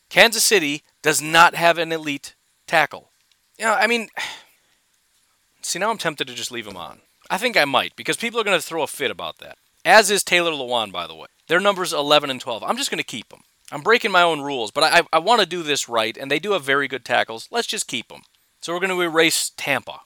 [0.08, 2.36] Kansas City does not have an elite
[2.68, 3.10] tackle.
[3.58, 4.08] Yeah, I mean,
[5.66, 7.00] see, now I'm tempted to just leave him on.
[7.28, 9.58] I think I might, because people are going to throw a fit about that.
[9.84, 11.26] As is Taylor Lewan, by the way.
[11.48, 12.62] Their numbers 11 and 12.
[12.64, 13.42] I'm just going to keep them.
[13.72, 16.38] I'm breaking my own rules, but I, I want to do this right, and they
[16.38, 17.48] do have very good tackles.
[17.50, 18.22] Let's just keep them.
[18.60, 19.90] So we're going to erase Tampa.
[19.92, 20.00] All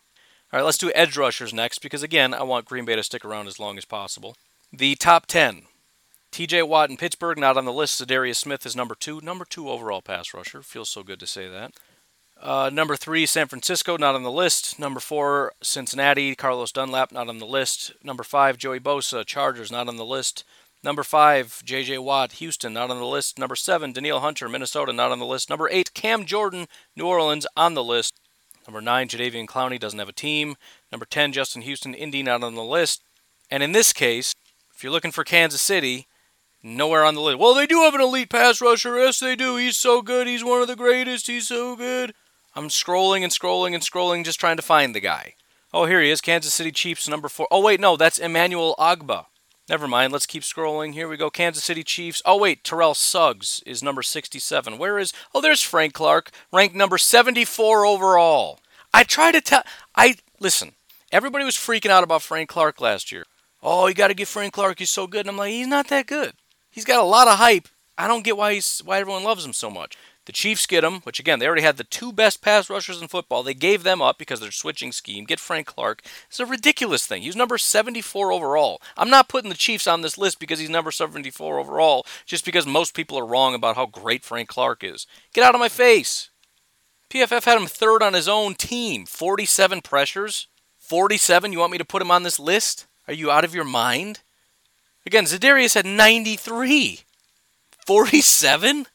[0.53, 3.47] right, let's do edge rushers next, because again, I want Green Bay to stick around
[3.47, 4.37] as long as possible.
[4.73, 5.63] The top 10.
[6.33, 8.01] TJ Watt in Pittsburgh, not on the list.
[8.01, 9.21] Za'Darius Smith is number two.
[9.21, 10.63] Number two overall pass rusher.
[10.63, 11.73] Feels so good to say that.
[12.43, 14.79] Uh, number three, San Francisco, not on the list.
[14.79, 17.93] Number four, Cincinnati, Carlos Dunlap, not on the list.
[18.03, 20.45] Number five, Joey Bosa, Chargers, not on the list.
[20.83, 21.99] Number five, J.J.
[21.99, 23.39] Watt, Houston, not on the list.
[23.39, 25.51] Number seven, Danielle Hunter, Minnesota, not on the list.
[25.51, 28.15] Number eight, Cam Jordan, New Orleans, on the list.
[28.67, 30.57] Number nine, Jadeveon Clowney doesn't have a team.
[30.91, 33.03] Number 10, Justin Houston, Indy, not on the list.
[33.51, 34.35] And in this case,
[34.75, 36.07] if you're looking for Kansas City,
[36.63, 37.39] nowhere on the list.
[37.39, 38.97] Well, they do have an elite pass rusher.
[38.97, 39.57] Yes, they do.
[39.57, 40.27] He's so good.
[40.27, 41.27] He's one of the greatest.
[41.27, 42.15] He's so good.
[42.55, 45.35] I'm scrolling and scrolling and scrolling, just trying to find the guy.
[45.73, 46.21] Oh, here he is.
[46.21, 47.47] Kansas City Chiefs, number four.
[47.51, 49.27] Oh, wait, no, that's Emmanuel Ogbah.
[49.69, 50.13] Never mind.
[50.13, 50.95] Let's keep scrolling.
[50.95, 51.31] Here we go.
[51.31, 52.21] Kansas City Chiefs.
[52.25, 52.65] Oh, wait.
[52.65, 54.79] Terrell Suggs is number 67.
[54.79, 55.13] Where is.
[55.33, 58.59] Oh, there's Frank Clark, ranked number 74 overall.
[58.93, 59.63] I try to tell.
[59.95, 60.17] I.
[60.41, 60.73] Listen,
[61.13, 63.27] everybody was freaking out about Frank Clark last year.
[63.63, 64.81] Oh, you got to get Frank Clark.
[64.81, 65.21] He's so good.
[65.21, 66.33] And I'm like, he's not that good.
[66.69, 67.69] He's got a lot of hype.
[67.97, 69.97] I don't get why he's why everyone loves him so much.
[70.27, 73.09] The Chiefs get him, which again, they already had the two best pass rushers in
[73.09, 73.43] football.
[73.43, 75.25] They gave them up because they're switching scheme.
[75.25, 76.03] Get Frank Clark.
[76.29, 77.23] It's a ridiculous thing.
[77.23, 78.81] He's number 74 overall.
[78.97, 82.67] I'm not putting the Chiefs on this list because he's number 74 overall, just because
[82.67, 85.07] most people are wrong about how great Frank Clark is.
[85.33, 86.29] Get out of my face.
[87.09, 89.07] PFF had him third on his own team.
[89.07, 90.47] 47 pressures.
[90.79, 91.53] 47?
[91.53, 92.87] You want me to put him on this list?
[93.09, 94.21] Are you out of your mind?
[95.05, 97.01] Again, Za'Darius had 93.
[97.87, 98.87] 47?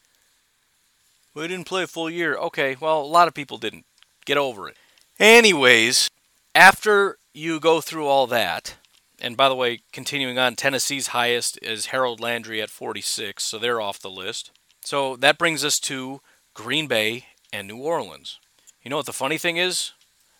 [1.35, 2.35] We didn't play a full year.
[2.35, 3.85] Okay, well, a lot of people didn't.
[4.25, 4.77] Get over it.
[5.19, 6.09] Anyways,
[6.55, 8.75] after you go through all that,
[9.19, 13.81] and by the way, continuing on, Tennessee's highest is Harold Landry at 46, so they're
[13.81, 14.51] off the list.
[14.83, 16.21] So that brings us to
[16.55, 18.39] Green Bay and New Orleans.
[18.81, 19.91] You know what the funny thing is?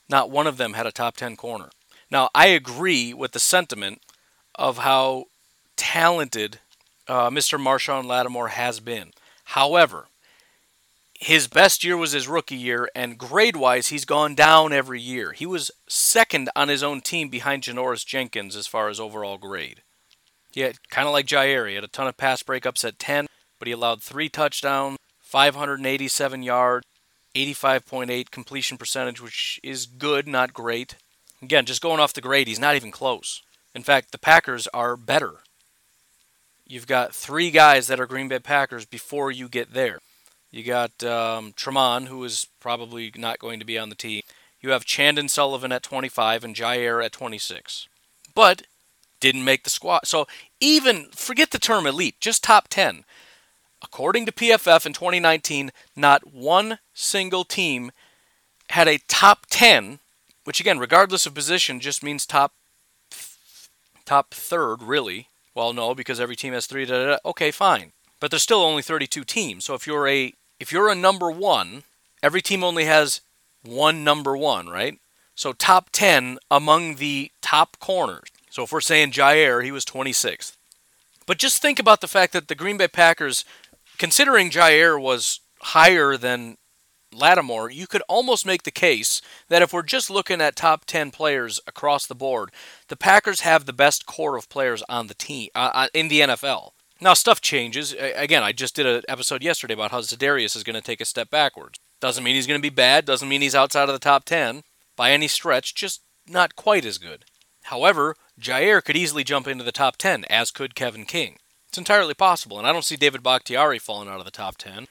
[0.09, 1.69] Not one of them had a top 10 corner.
[2.09, 4.01] Now, I agree with the sentiment
[4.55, 5.25] of how
[5.75, 6.59] talented
[7.07, 7.59] uh, Mr.
[7.59, 9.11] Marshon Lattimore has been.
[9.45, 10.07] However,
[11.25, 15.31] his best year was his rookie year, and grade wise, he's gone down every year.
[15.31, 19.81] He was second on his own team behind Janoris Jenkins as far as overall grade.
[20.53, 21.67] Yeah, kind of like Jaire.
[21.67, 23.25] He had a ton of pass breakups at 10,
[23.57, 26.85] but he allowed three touchdowns, 587 yards,
[27.33, 30.95] 85.8 completion percentage, which is good, not great.
[31.41, 33.41] Again, just going off the grade, he's not even close.
[33.73, 35.37] In fact, the Packers are better.
[36.67, 39.97] You've got three guys that are Green Bay Packers before you get there.
[40.55, 44.21] You got um, Tramon, who is probably not going to be on the team.
[44.61, 47.89] You have Chandon Sullivan at 25 and Jaire at 26.
[48.33, 48.61] But
[49.19, 50.07] didn't make the squad.
[50.07, 50.27] So
[50.61, 53.03] even forget the term elite, just top 10.
[53.83, 57.91] According to PFF in 2019, not one single team
[58.69, 59.99] had a top 10,
[60.45, 62.53] which again, regardless of position, just means top
[64.05, 65.27] top third, really.
[65.53, 66.85] Well, no, because every team has three.
[66.85, 67.17] Da, da, da.
[67.25, 67.91] Okay, fine,
[68.21, 69.65] but there's still only 32 teams.
[69.65, 70.33] So if you're a
[70.65, 71.83] if you're a number one,
[72.23, 73.21] every team only has
[73.61, 74.97] one number one, right?
[75.35, 78.29] So top 10 among the top corners.
[78.49, 80.57] So if we're saying Jaire, he was 26th.
[81.27, 83.45] But just think about the fact that the Green Bay Packers,
[83.99, 86.57] considering Jaire was higher than
[87.13, 91.11] Lattimore, you could almost make the case that if we're just looking at top 10
[91.11, 92.49] players across the board,
[92.87, 96.21] the Packers have the best core of players on the team uh, uh in the
[96.21, 96.71] NFL.
[97.01, 97.93] Now stuff changes.
[97.93, 101.05] Again, I just did an episode yesterday about how Za'Darius is going to take a
[101.05, 101.79] step backwards.
[101.99, 104.63] Doesn't mean he's going to be bad, doesn't mean he's outside of the top 10
[104.95, 107.25] by any stretch, just not quite as good.
[107.63, 111.37] However, Jaire could easily jump into the top 10, as could Kevin King.
[111.67, 114.87] It's entirely possible, and I don't see David Bakhtiari falling out of the top 10.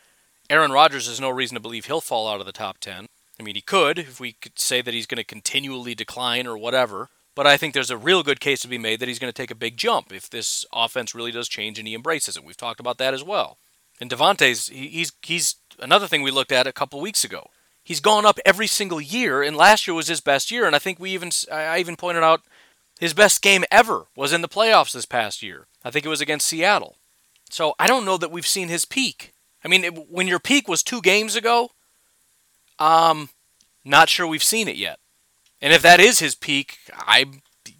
[0.50, 3.06] Aaron Rodgers has no reason to believe he'll fall out of the top 10.
[3.38, 6.58] I mean, he could, if we could say that he's going to continually decline or
[6.58, 7.08] whatever.
[7.34, 9.36] But I think there's a real good case to be made that he's going to
[9.36, 12.44] take a big jump if this offense really does change and he embraces it.
[12.44, 13.58] We've talked about that as well.
[14.00, 17.48] And Davante's he's he's another thing we looked at a couple weeks ago.
[17.82, 20.66] He's gone up every single year, and last year was his best year.
[20.66, 22.42] And I think we even I even pointed out
[22.98, 25.66] his best game ever was in the playoffs this past year.
[25.84, 26.96] I think it was against Seattle.
[27.50, 29.32] So I don't know that we've seen his peak.
[29.64, 31.70] I mean, when your peak was two games ago,
[32.78, 33.30] um,
[33.84, 34.98] not sure we've seen it yet.
[35.64, 37.24] And if that is his peak, I,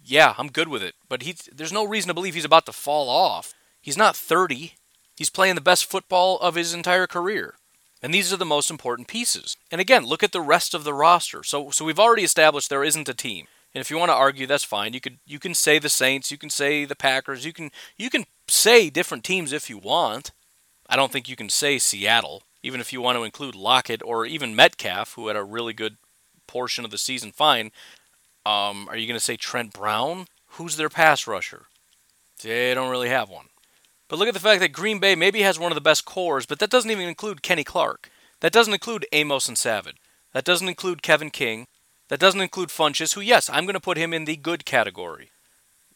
[0.03, 0.95] yeah, I'm good with it.
[1.07, 3.53] But he's, there's no reason to believe he's about to fall off.
[3.79, 4.73] He's not 30.
[5.15, 7.53] He's playing the best football of his entire career.
[8.01, 9.55] And these are the most important pieces.
[9.69, 11.43] And again, look at the rest of the roster.
[11.43, 13.45] So, so we've already established there isn't a team.
[13.75, 14.93] And if you want to argue, that's fine.
[14.93, 18.09] You could you can say the Saints, you can say the Packers, you can you
[18.09, 20.31] can say different teams if you want.
[20.87, 24.25] I don't think you can say Seattle, even if you want to include Lockett or
[24.25, 25.97] even Metcalf, who had a really good
[26.55, 27.33] portion of the season.
[27.33, 27.73] Fine.
[28.45, 30.27] Um, are you going to say Trent Brown?
[30.51, 31.63] Who's their pass rusher?
[32.41, 33.47] They don't really have one.
[34.07, 36.45] But look at the fact that Green Bay maybe has one of the best cores,
[36.45, 38.09] but that doesn't even include Kenny Clark.
[38.39, 39.97] That doesn't include Amos and Savage.
[40.31, 41.67] That doesn't include Kevin King.
[42.07, 45.31] That doesn't include Funchess, who, yes, I'm going to put him in the good category.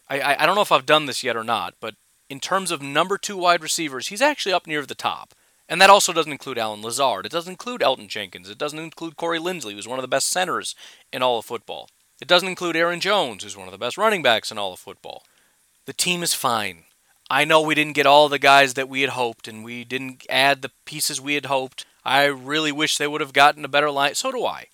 [0.10, 1.96] I, I, I don't know if I've done this yet or not, but
[2.30, 5.34] in terms of number two wide receivers, he's actually up near the top.
[5.70, 7.26] And that also doesn't include Allen Lazard.
[7.26, 8.50] It doesn't include Elgton Jenkins.
[8.50, 10.76] It doesn't include Corey Linsley, who's one of the best centers
[11.14, 11.90] in all of football.
[12.20, 14.80] It doesn't include Aaron Jones, who's one of the best running backs in all of
[14.80, 15.24] football.
[15.86, 16.84] The team is fine.
[17.30, 20.26] I know we didn't get all the guys that we had hoped, and we didn't
[20.28, 21.86] add the pieces we had hoped.
[22.04, 24.16] I really wish they would have gotten a better line.
[24.16, 24.66] So do I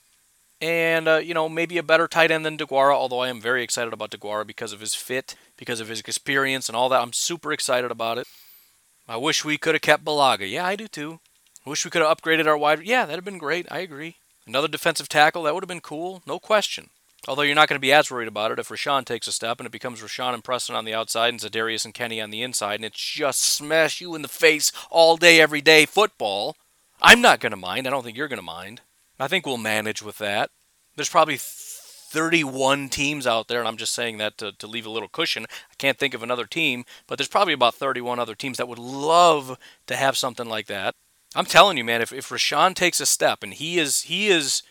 [0.62, 2.94] and uh, you know maybe a better tight end than Deguara.
[2.94, 6.70] Although I am very excited about Deguara because of his fit, because of his experience,
[6.70, 7.02] and all that.
[7.02, 8.28] I'm super excited about it.
[9.08, 10.50] I wish we could have kept Bulaga.
[10.50, 11.20] Yeah, I do too.
[11.66, 12.84] Wish we could have upgraded our wide.
[12.84, 13.68] Yeah, that'd have been great.
[13.72, 14.18] I agree.
[14.48, 16.90] Another defensive tackle that would have been cool, no question.
[17.28, 19.60] Although you're not going to be as worried about it if Rashan takes a step
[19.60, 22.44] and it becomes Rashan and Preston on the outside and Za'Darius and Kenny on the
[22.44, 26.56] inside, and it's just smash you in the face all day, every day football.
[27.02, 27.88] I'm not going to mind.
[27.88, 28.82] I don't think you're going to mind.
[29.20, 30.52] I think we'll manage with that.
[30.96, 31.38] There's probably
[32.06, 35.46] 31 teams out there, and I'm just saying that to, to leave a little cushion.
[35.50, 38.80] I can't think of another team, but there's probably about 31 other teams that would
[38.80, 40.96] love to have something like that.
[41.36, 44.64] I'm telling you, man, if, if Rashan takes a step, and he is he is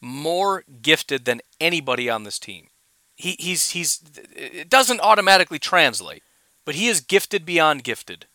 [0.00, 2.68] more gifted than anybody on this team.
[3.14, 4.02] He, he's he's
[4.34, 6.22] it doesn't automatically translate,
[6.64, 8.26] but he is gifted beyond gifted.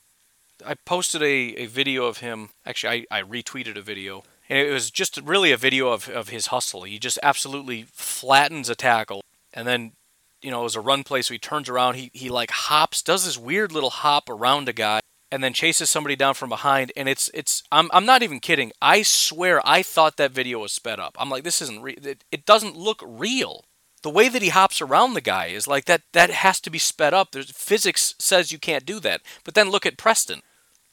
[0.65, 2.49] I posted a, a video of him.
[2.65, 6.29] Actually, I, I retweeted a video and it was just really a video of, of
[6.29, 6.83] his hustle.
[6.83, 9.23] He just absolutely flattens a tackle,
[9.53, 9.93] and then
[10.41, 13.01] you know it was a run play, so he turns around, he he like hops,
[13.01, 14.99] does this weird little hop around a guy,
[15.31, 18.71] and then chases somebody down from behind, and it's it's I'm I'm not even kidding.
[18.81, 21.15] I swear I thought that video was sped up.
[21.17, 22.05] I'm like this isn't real.
[22.05, 23.65] It, it doesn't look real.
[24.03, 26.77] The way that he hops around the guy is like that that has to be
[26.77, 27.31] sped up.
[27.31, 29.21] There's physics says you can't do that.
[29.43, 30.41] But then look at Preston.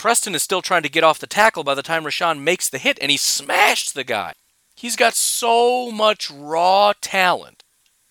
[0.01, 2.79] Preston is still trying to get off the tackle by the time Rashan makes the
[2.79, 4.33] hit, and he smashed the guy.
[4.75, 7.63] He's got so much raw talent.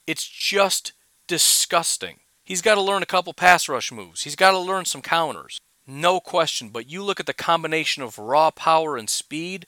[0.05, 0.93] It's just
[1.25, 2.19] disgusting.
[2.45, 4.23] He's got to learn a couple pass rush moves.
[4.23, 5.59] He's got to learn some counters.
[5.87, 6.69] No question.
[6.69, 9.65] But you look at the combination of raw power and speed,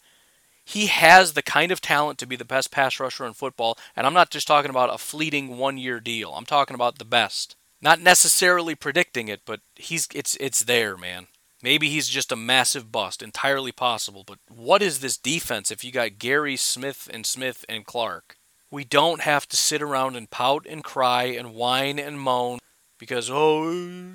[0.63, 3.79] he has the kind of talent to be the best pass rusher in football.
[3.95, 7.03] And I'm not just talking about a fleeting one year deal, I'm talking about the
[7.03, 7.55] best.
[7.81, 11.25] Not necessarily predicting it, but he's it's it's there, man.
[11.63, 14.23] Maybe he's just a massive bust, entirely possible.
[14.25, 18.37] But what is this defense if you got Gary Smith and Smith and Clark?
[18.71, 22.59] We don't have to sit around and pout and cry and whine and moan
[22.97, 23.67] because oh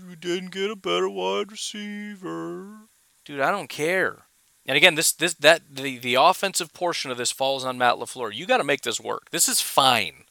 [0.09, 2.89] we didn't get a better wide receiver.
[3.25, 4.27] Dude, I don't care.
[4.65, 8.35] And again, this this that the the offensive portion of this falls on Matt LaFleur.
[8.35, 9.31] You got to make this work.
[9.31, 10.25] This is fine.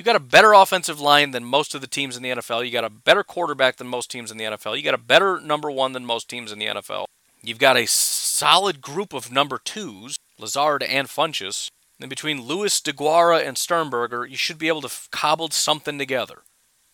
[0.00, 2.64] You got a better offensive line than most of the teams in the NFL.
[2.64, 4.74] You got a better quarterback than most teams in the NFL.
[4.78, 7.04] You got a better number 1 than most teams in the NFL.
[7.42, 11.68] You've got a solid group of number 2s, Lazard and Funchess.
[12.00, 16.44] And between Lewis, Deguara, and Sternberger, you should be able to cobble something together.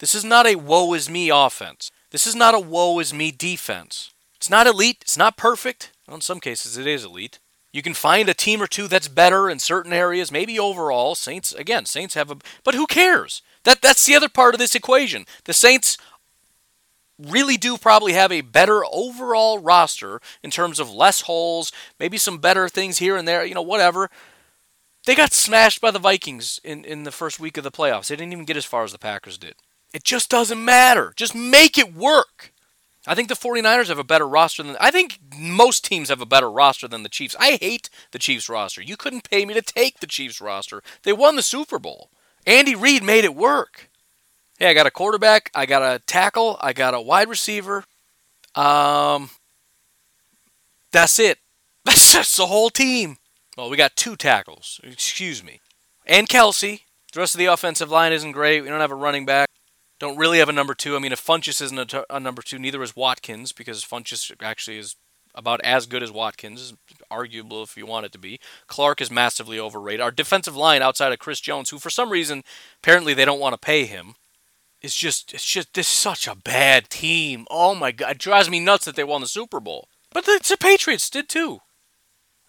[0.01, 1.93] This is not a woe is me offense.
[2.11, 4.11] This is not a woe is me defense.
[4.35, 4.99] It's not elite.
[5.03, 5.93] It's not perfect.
[6.09, 7.39] Well, in some cases, it is elite.
[7.77, 11.15] You can find a team or two that's better in certain areas, maybe overall.
[11.15, 12.39] Saints, again, Saints have a.
[12.65, 13.43] But who cares?
[13.65, 15.27] That, that's the other part of this equation.
[15.45, 15.99] The Saints
[17.19, 21.71] really do probably have a better overall roster in terms of less holes,
[22.01, 24.09] maybe some better things here and there, you know, whatever.
[25.05, 28.09] They got smashed by the Vikings in, in the first week of the playoffs.
[28.09, 29.55] They didn't even get as far as the Packers did.
[29.93, 31.13] It just doesn't matter.
[31.15, 32.55] Just make it work.
[33.07, 36.27] I think the 49ers have a better roster than I think most teams have a
[36.27, 37.37] better roster than the Chiefs.
[37.39, 38.83] I hate the Chiefs roster.
[38.83, 40.83] You couldn't pay me to take the Chiefs roster.
[41.03, 42.11] They won the Super Bowl.
[42.47, 43.91] Andy Reid made it work.
[44.59, 47.85] Hey, I got a quarterback, I got a tackle, I got a wide receiver.
[48.55, 49.31] Um
[50.93, 51.39] that's it.
[51.85, 53.19] That's just the whole team.
[53.57, 54.81] Well, we got two tackles.
[54.83, 55.61] Excuse me.
[56.07, 56.81] And Kelce.
[57.13, 58.63] The rest of the offensive line isn't great.
[58.63, 59.49] We don't have a running back.
[59.99, 60.95] Don't really have a number two.
[60.95, 64.35] I mean, if Funchess isn't a, t- a number two, neither is Watkins because Funchess
[64.43, 64.97] actually is
[65.35, 66.75] about as good as Watkins,
[67.11, 68.41] arguable if you want it to be.
[68.67, 70.01] Clark is massively overrated.
[70.01, 72.43] Our defensive line outside of Chris Jones, who for some reason
[72.83, 74.15] apparently they don't want to pay him,
[74.83, 77.47] is just it's just this such a bad team.
[77.51, 79.89] Oh my god, it drives me nuts that they won the Super Bowl.
[80.13, 81.61] But the, the Patriots did too.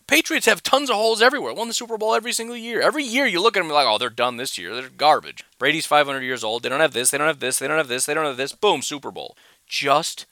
[0.08, 1.54] Patriots have tons of holes everywhere.
[1.54, 2.82] Won the Super Bowl every single year.
[2.82, 4.74] Every year you look at them like, oh, they're done this year.
[4.74, 5.44] They're garbage.
[5.60, 6.64] Brady's 500 years old.
[6.64, 7.12] They don't have this.
[7.12, 7.60] They don't have this.
[7.60, 8.06] They don't have this.
[8.06, 8.54] They don't have this.
[8.54, 9.36] Boom, Super Bowl.
[9.68, 10.26] Just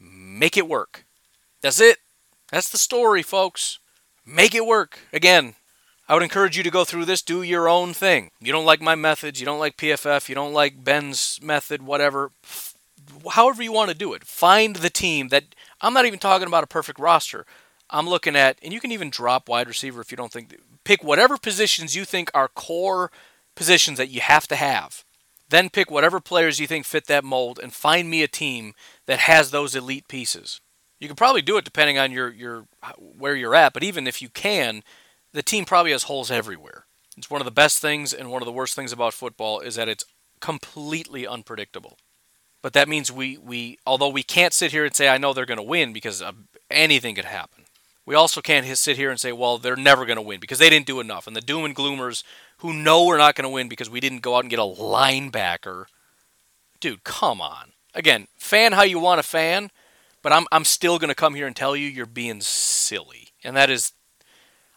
[0.00, 1.04] make it work.
[1.60, 1.98] That's it.
[2.50, 3.78] That's the story, folks.
[4.24, 5.00] Make it work.
[5.12, 5.54] Again,
[6.08, 8.30] I would encourage you to go through this, do your own thing.
[8.40, 12.32] You don't like my methods, you don't like PFF, you don't like Ben's method, whatever.
[13.32, 14.24] However, you want to do it.
[14.24, 17.44] Find the team that I'm not even talking about a perfect roster.
[17.90, 21.02] I'm looking at, and you can even drop wide receiver if you don't think, pick
[21.02, 23.10] whatever positions you think are core
[23.56, 25.04] positions that you have to have.
[25.48, 28.74] Then pick whatever players you think fit that mold and find me a team
[29.06, 30.60] that has those elite pieces.
[31.00, 32.66] You can probably do it depending on your, your
[32.98, 34.82] where you're at, but even if you can,
[35.32, 36.84] the team probably has holes everywhere.
[37.16, 39.76] It's one of the best things and one of the worst things about football is
[39.76, 40.04] that it's
[40.40, 41.98] completely unpredictable.
[42.62, 45.46] But that means we, we although we can't sit here and say I know they're
[45.46, 46.22] going to win because
[46.70, 47.64] anything could happen
[48.08, 50.70] we also can't sit here and say, well, they're never going to win because they
[50.70, 51.26] didn't do enough.
[51.26, 52.22] And the doom and gloomers
[52.56, 54.62] who know we're not going to win because we didn't go out and get a
[54.62, 55.84] linebacker.
[56.80, 57.72] Dude, come on.
[57.94, 59.70] Again, fan how you want to fan,
[60.22, 63.28] but I'm, I'm still going to come here and tell you you're being silly.
[63.44, 63.92] And that is,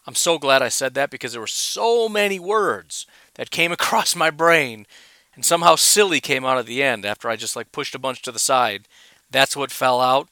[0.06, 4.14] I'm so glad I said that because there were so many words that came across
[4.14, 4.86] my brain
[5.36, 8.22] and somehow silly came out at the end after I just like pushed a bunch
[8.24, 8.90] to the side.
[9.30, 10.28] That's what fell out.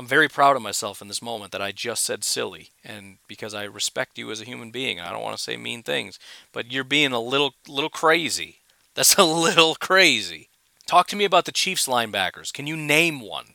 [0.00, 3.52] I'm very proud of myself in this moment that I just said silly, and because
[3.52, 6.18] I respect you as a human being, and I don't want to say mean things,
[6.52, 8.60] but you're being a little little crazy.
[8.94, 10.48] That's a little crazy.
[10.86, 12.50] Talk to me about the Chiefs linebackers.
[12.50, 13.48] Can you name one?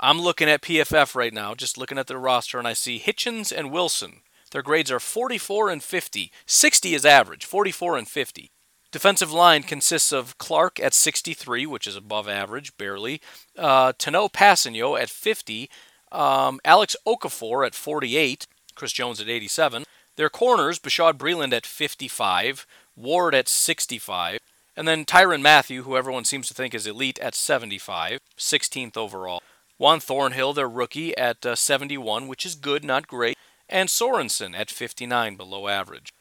[0.00, 3.56] I'm looking at PFF right now, just looking at their roster, and I see Hitchens
[3.56, 4.22] and Wilson.
[4.50, 6.32] Their grades are 44 and 50.
[6.46, 8.50] 60 is average, 44 and 50.
[8.92, 13.22] Defensive line consists of Clark at 63, which is above average, barely.
[13.56, 15.70] Uh, Kpassagnon at 50.
[16.12, 18.46] Um, Alex Okafor at 48.
[18.74, 19.84] Chris Jones at 87.
[20.16, 22.66] Their corners, Bashaud Breeland at 55.
[22.94, 24.38] Ward at 65.
[24.76, 28.20] And then Tyrann Mathieu, who everyone seems to think is elite, at 75.
[28.38, 29.42] 16th overall.
[29.78, 33.38] Juan Thornhill, their rookie, at uh, 71, which is good, not great.
[33.70, 36.12] And Sorensen at 59, below average.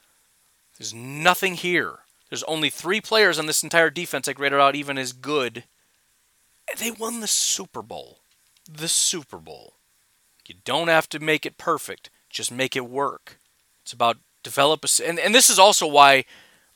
[0.77, 1.99] There's nothing here
[2.31, 5.65] there's only three players on this entire defense I graded out even as good.
[6.79, 8.19] They won the Super Bowl.
[8.71, 9.73] The Super Bowl.
[10.47, 13.37] You don't have to make it perfect, just make it work.
[13.83, 16.23] It's about develop a, and, and this is also why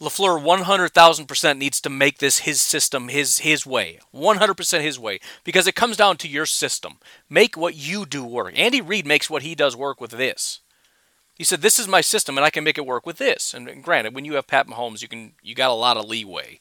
[0.02, 4.00] LaFleur 100,000% needs to make this his system, his his way.
[4.14, 6.98] 100% his way because it comes down to your system.
[7.30, 8.54] Make what you do work.
[8.58, 10.60] Andy Reid makes what he does work with this.
[11.36, 13.84] He said, "This is my system, and I can make it work with this." And,
[13.84, 16.60] granted, when you have Pat Mahomes, you can you got a lot of leeway.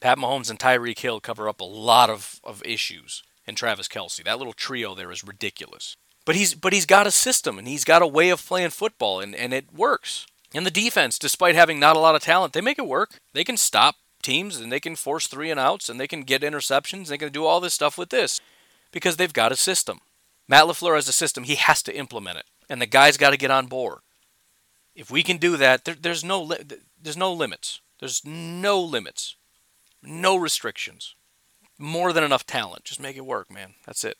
[0.00, 4.24] Pat Mahomes and Tyreek Hill cover up a lot of, of issues, and Travis Kelce.
[4.24, 5.96] That little trio there is ridiculous.
[6.24, 9.20] But he's but he's got a system and he's got a way of playing football,
[9.20, 10.26] and, and it works.
[10.52, 13.20] And the defense, despite having not a lot of talent, they make it work.
[13.32, 16.42] They can stop teams and they can force three and outs and they can get
[16.42, 17.06] interceptions.
[17.06, 18.40] They can do all this stuff with this
[18.90, 20.00] because they've got a system.
[20.48, 21.44] Matt LaFleur has a system.
[21.44, 22.46] He has to implement it.
[22.70, 23.98] And the guys got to get on board.
[24.94, 26.64] If we can do that, there, there's, no li-
[27.02, 27.80] there's no limits.
[27.98, 29.36] There's no limits.
[30.02, 31.14] No restrictions.
[31.78, 32.84] More than enough talent.
[32.84, 33.74] Just make it work, man.
[33.84, 34.16] That's it.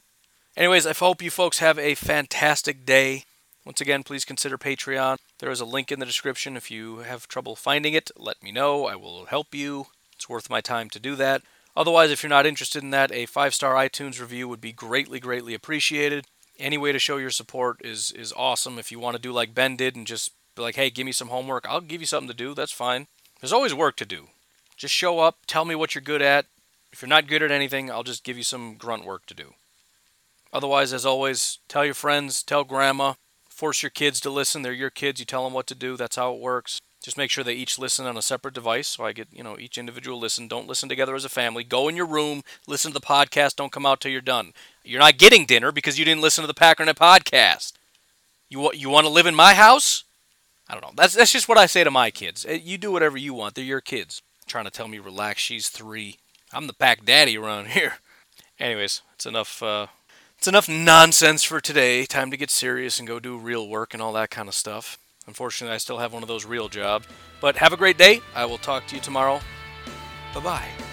[0.57, 3.25] Anyways, I hope you folks have a fantastic day.
[3.65, 5.19] Once again, please consider Patreon.
[5.39, 6.57] There is a link in the description.
[6.57, 8.87] If you have trouble finding it, let me know.
[8.87, 9.87] I will help you.
[10.15, 11.43] It's worth my time to do that.
[11.77, 15.21] Otherwise, if you're not interested in that, a five star iTunes review would be greatly,
[15.21, 16.27] greatly appreciated.
[16.61, 18.79] Any way to show your support is, is awesome.
[18.79, 21.13] If you want to do like Ben did and just be like, hey, give me
[21.13, 22.55] some homework, I'll give you something to do.
[22.55, 23.07] That's fine.
[23.41, 24.27] There's always work to do.
[24.77, 26.47] Just show up, tell me what you're good at.
[26.93, 29.55] If you're not good at anything, I'll just give you some grunt work to do.
[30.53, 33.15] Otherwise, as always, tell your friends, tell grandma,
[33.49, 34.63] force your kids to listen.
[34.63, 35.21] They're your kids.
[35.21, 35.97] You tell them what to do.
[35.97, 36.81] That's how it works.
[37.03, 38.89] Just make sure they each listen on a separate device.
[38.89, 40.49] So I get, you know, each individual listen.
[40.49, 41.65] Don't listen together as a family.
[41.65, 43.57] Go in your room, listen to the podcast.
[43.57, 44.53] Don't come out till you're done.
[44.91, 47.75] You're not getting dinner because you didn't listen to the Packernet podcast.
[48.49, 50.03] You you want to live in my house?
[50.69, 50.91] I don't know.
[50.97, 52.45] That's that's just what I say to my kids.
[52.49, 53.55] Eh, you do whatever you want.
[53.55, 54.21] They're your kids.
[54.49, 55.43] trying to tell me relax.
[55.43, 56.17] She's three.
[56.53, 57.99] I'm the pack daddy around here.
[58.59, 59.63] Anyways, it's enough.
[59.63, 59.87] Uh,
[60.37, 62.05] it's enough nonsense for today.
[62.05, 64.99] Time to get serious and go do real work and all that kind of stuff.
[65.25, 67.07] Unfortunately, I still have one of those real jobs.
[67.41, 68.23] But have a great day.
[68.35, 69.41] I will talk to you tomorrow.
[70.35, 70.90] Bye bye.